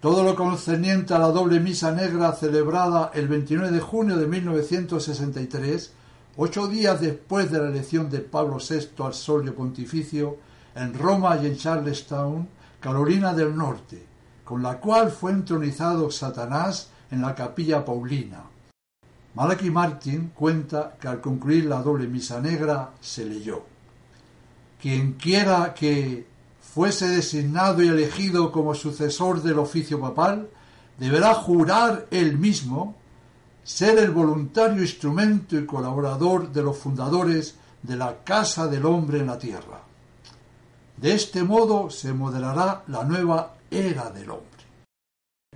[0.00, 5.92] todo lo concerniente a la doble misa negra celebrada el 29 de junio de 1963,
[6.36, 10.36] ocho días después de la elección de Pablo VI al solio pontificio
[10.74, 14.04] en Roma y en Charlestown, Carolina del Norte,
[14.44, 18.44] con la cual fue entronizado Satanás en la capilla Paulina.
[19.34, 23.75] Malachi Martin cuenta que al concluir la doble misa negra se leyó.
[24.86, 26.28] Quien quiera que
[26.60, 30.48] fuese designado y elegido como sucesor del oficio papal,
[30.96, 32.94] deberá jurar él mismo
[33.64, 39.26] ser el voluntario instrumento y colaborador de los fundadores de la Casa del Hombre en
[39.26, 39.82] la Tierra.
[40.96, 44.62] De este modo se modelará la nueva era del hombre.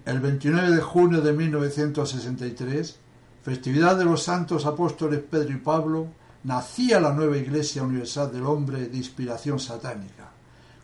[0.05, 2.99] El 29 de junio de 1963,
[3.45, 6.09] festividad de los santos apóstoles Pedro y Pablo,
[6.45, 10.31] nacía la nueva Iglesia Universal del Hombre de inspiración satánica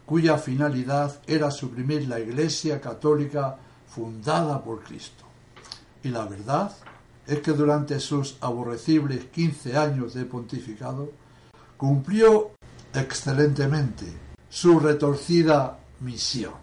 [0.07, 3.59] cuya finalidad era suprimir la Iglesia católica
[3.89, 5.25] fundada por Cristo.
[6.03, 6.73] Y la verdad
[7.27, 11.11] es que durante sus aborrecibles quince años de pontificado,
[11.77, 12.53] cumplió
[12.95, 14.07] excelentemente
[14.49, 16.55] su retorcida misión.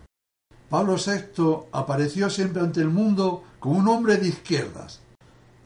[0.70, 5.02] Pablo VI apareció siempre ante el mundo como un hombre de izquierdas,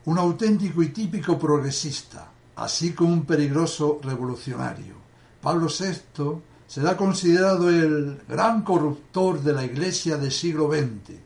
[0.05, 4.95] un auténtico y típico progresista, así como un peligroso revolucionario.
[5.41, 11.17] Pablo VI será considerado el gran corruptor de la Iglesia del siglo XX.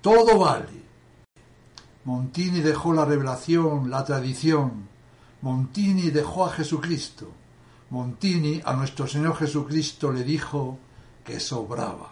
[0.00, 0.82] Todo vale.
[2.04, 4.88] Montini dejó la revelación, la tradición.
[5.42, 7.28] Montini dejó a Jesucristo.
[7.90, 10.78] Montini a nuestro Señor Jesucristo le dijo
[11.22, 12.10] que sobraba.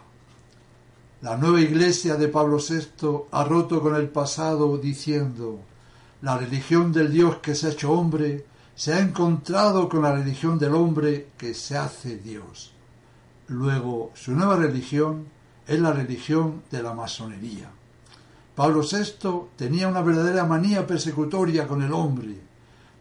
[1.21, 5.59] La nueva iglesia de Pablo VI ha roto con el pasado diciendo,
[6.21, 10.57] la religión del Dios que se ha hecho hombre se ha encontrado con la religión
[10.57, 12.73] del hombre que se hace Dios.
[13.47, 15.27] Luego, su nueva religión
[15.67, 17.69] es la religión de la masonería.
[18.55, 22.37] Pablo VI tenía una verdadera manía persecutoria con el hombre.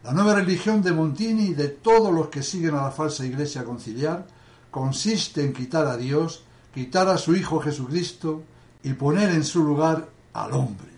[0.04, 3.64] La nueva religión de Montini y de todos los que siguen a la falsa iglesia
[3.64, 4.26] conciliar
[4.70, 8.42] consiste en quitar a Dios, quitar a su Hijo Jesucristo
[8.82, 10.90] y poner en su lugar al hombre.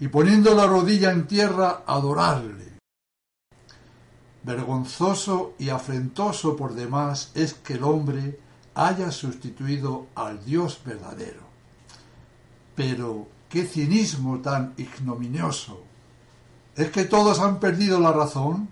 [0.00, 2.67] Y poniendo la rodilla en tierra, adorarle
[4.48, 8.40] Vergonzoso y afrentoso por demás es que el hombre
[8.74, 11.42] haya sustituido al Dios verdadero.
[12.74, 15.82] Pero qué cinismo tan ignominioso.
[16.76, 18.70] ¿Es que todos han perdido la razón?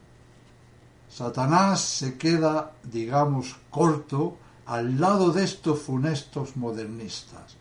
[1.10, 7.54] Satanás se queda, digamos, corto al lado de estos funestos modernistas.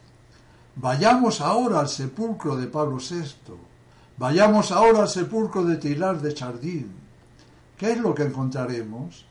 [0.78, 3.56] Vayamos ahora al sepulcro de Pablo VI.
[4.16, 7.05] Vayamos ahora al sepulcro de Tilar de Chardín
[7.78, 9.26] ¿Qué es lo que encontraremos?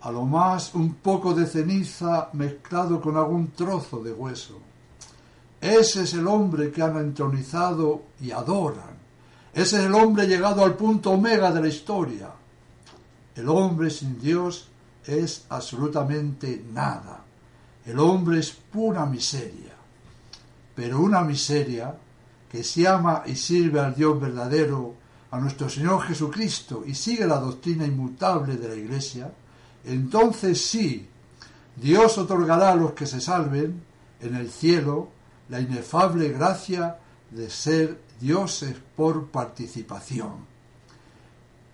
[0.00, 4.58] A lo más un poco de ceniza mezclado con algún trozo de hueso.
[5.60, 8.98] Ese es el hombre que han entronizado y adoran.
[9.52, 12.30] Ese es el hombre llegado al punto omega de la historia.
[13.34, 14.68] El hombre sin Dios
[15.04, 17.24] es absolutamente nada.
[17.84, 19.74] El hombre es pura miseria.
[20.74, 21.94] Pero una miseria
[22.50, 24.94] que se ama y sirve al Dios verdadero
[25.30, 29.32] a nuestro Señor Jesucristo y sigue la doctrina inmutable de la Iglesia,
[29.84, 31.08] entonces sí,
[31.76, 33.82] Dios otorgará a los que se salven
[34.20, 35.08] en el cielo
[35.48, 36.98] la inefable gracia
[37.30, 40.50] de ser dioses por participación.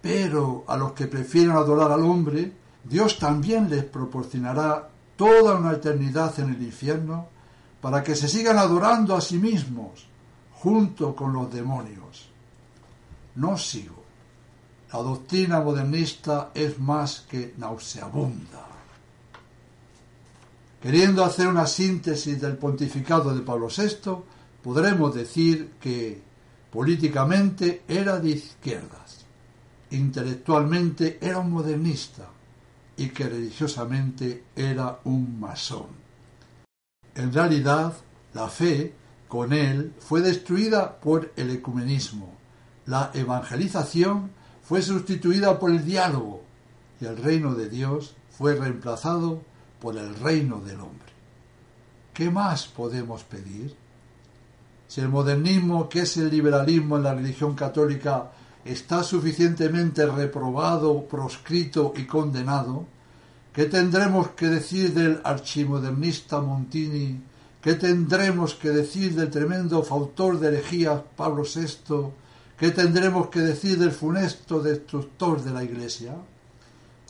[0.03, 2.53] Pero a los que prefieren adorar al hombre,
[2.85, 7.28] Dios también les proporcionará toda una eternidad en el infierno
[7.81, 10.07] para que se sigan adorando a sí mismos
[10.53, 12.06] junto con los demonios
[13.36, 14.04] no sigo.
[14.92, 18.66] La doctrina modernista es más que nauseabunda.
[20.80, 24.22] Queriendo hacer una síntesis del pontificado de Pablo VI,
[24.62, 26.20] podremos decir que
[26.70, 29.24] políticamente era de izquierdas,
[29.90, 32.28] intelectualmente era un modernista
[32.96, 35.86] y que religiosamente era un masón.
[37.14, 37.94] En realidad,
[38.34, 38.94] la fe
[39.28, 42.35] con él fue destruida por el ecumenismo,
[42.86, 44.30] la evangelización
[44.62, 46.42] fue sustituida por el diálogo
[47.00, 49.42] y el reino de Dios fue reemplazado
[49.80, 51.12] por el reino del hombre.
[52.14, 53.74] ¿Qué más podemos pedir?
[54.88, 58.30] Si el modernismo, que es el liberalismo en la religión católica,
[58.64, 62.86] está suficientemente reprobado, proscrito y condenado,
[63.52, 67.20] ¿qué tendremos que decir del archimodernista Montini?
[67.60, 72.12] ¿Qué tendremos que decir del tremendo fautor de herejías Pablo VI?
[72.57, 76.16] ¿Qué tendremos que decir del funesto destructor de la Iglesia?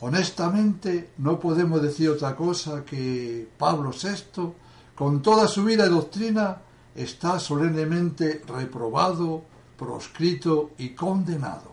[0.01, 4.51] Honestamente, no podemos decir otra cosa que Pablo VI,
[4.93, 6.57] con toda su vida y doctrina,
[6.93, 9.45] está solemnemente reprobado,
[9.77, 11.71] proscrito y condenado,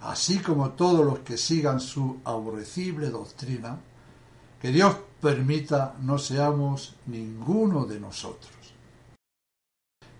[0.00, 3.78] así como todos los que sigan su aborrecible doctrina,
[4.60, 8.57] que Dios permita no seamos ninguno de nosotros.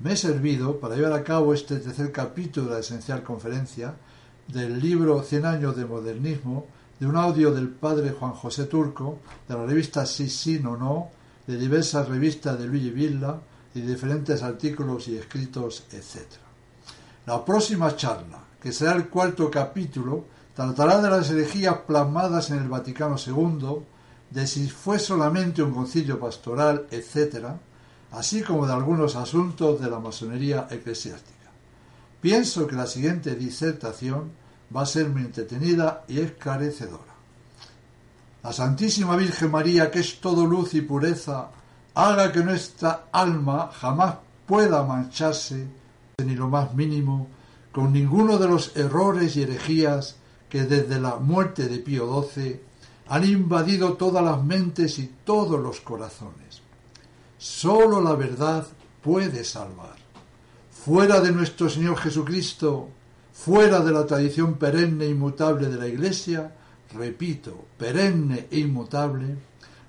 [0.01, 3.97] Me he servido para llevar a cabo este tercer capítulo de la esencial conferencia
[4.47, 6.67] del libro Cien años de modernismo
[7.01, 9.19] de un audio del padre Juan José Turco,
[9.49, 11.11] de la revista Sí, sí, no, no,
[11.49, 13.41] de diversas revistas de Luigi Villa
[13.75, 16.27] y diferentes artículos y escritos, etc.
[17.27, 22.69] La próxima charla, que será el cuarto capítulo, tratará de las herejías plasmadas en el
[22.69, 23.81] Vaticano II,
[24.31, 27.49] de si fue solamente un concilio pastoral, etc.,
[28.13, 31.51] así como de algunos asuntos de la masonería eclesiástica.
[32.21, 34.33] Pienso que la siguiente disertación
[34.75, 37.15] va a ser muy entretenida y esclarecedora.
[38.43, 41.49] La Santísima Virgen María, que es todo luz y pureza,
[41.95, 44.17] haga que nuestra alma jamás
[44.47, 45.67] pueda mancharse,
[46.25, 47.29] ni lo más mínimo,
[47.73, 50.17] con ninguno de los errores y herejías
[50.49, 52.61] que desde la muerte de Pío XII
[53.09, 56.48] han invadido todas las mentes y todos los corazones.
[57.39, 58.67] Sólo la verdad
[59.01, 59.97] puede salvar.
[60.73, 62.89] Fuera de nuestro Señor Jesucristo,
[63.33, 66.53] fuera de la tradición perenne e inmutable de la Iglesia,
[66.93, 69.37] repito, perenne e inmutable,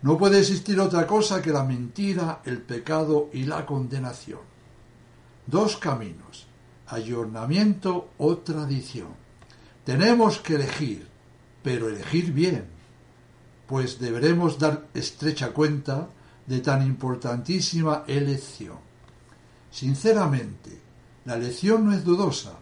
[0.04, 4.42] no puede existir otra cosa que la mentira, el pecado y la condenación.
[5.48, 6.46] Dos caminos,
[6.88, 9.10] ayornamiento o tradición.
[9.84, 11.08] Tenemos que elegir,
[11.64, 12.66] pero elegir bien,
[13.68, 16.10] pues deberemos dar estrecha cuenta
[16.50, 18.78] de tan importantísima elección.
[19.70, 20.82] Sinceramente,
[21.26, 22.54] la elección no es dudosa,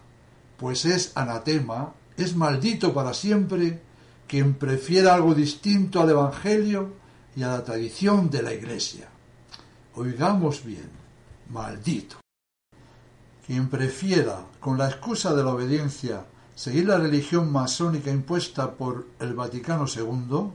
[0.58, 3.80] pues es anatema, es maldito para siempre
[4.26, 6.92] quien prefiera algo distinto al Evangelio
[7.34, 9.08] y a la tradición de la Iglesia.
[9.94, 10.90] Oigamos bien,
[11.48, 12.18] maldito.
[13.46, 19.32] Quien prefiera, con la excusa de la obediencia, seguir la religión masónica impuesta por el
[19.32, 20.50] Vaticano II,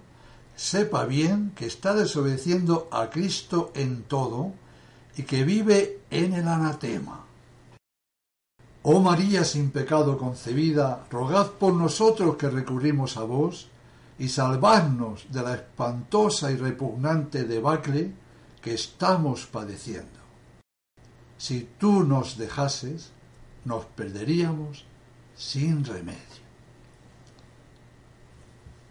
[0.55, 4.53] sepa bien que está desobedeciendo a Cristo en todo
[5.17, 7.25] y que vive en el anatema.
[8.83, 13.69] Oh María sin pecado concebida, rogad por nosotros que recurrimos a vos,
[14.19, 18.13] y salvadnos de la espantosa y repugnante debacle
[18.61, 20.19] que estamos padeciendo.
[21.37, 23.11] Si tú nos dejases,
[23.65, 24.85] nos perderíamos
[25.35, 26.32] sin remedio.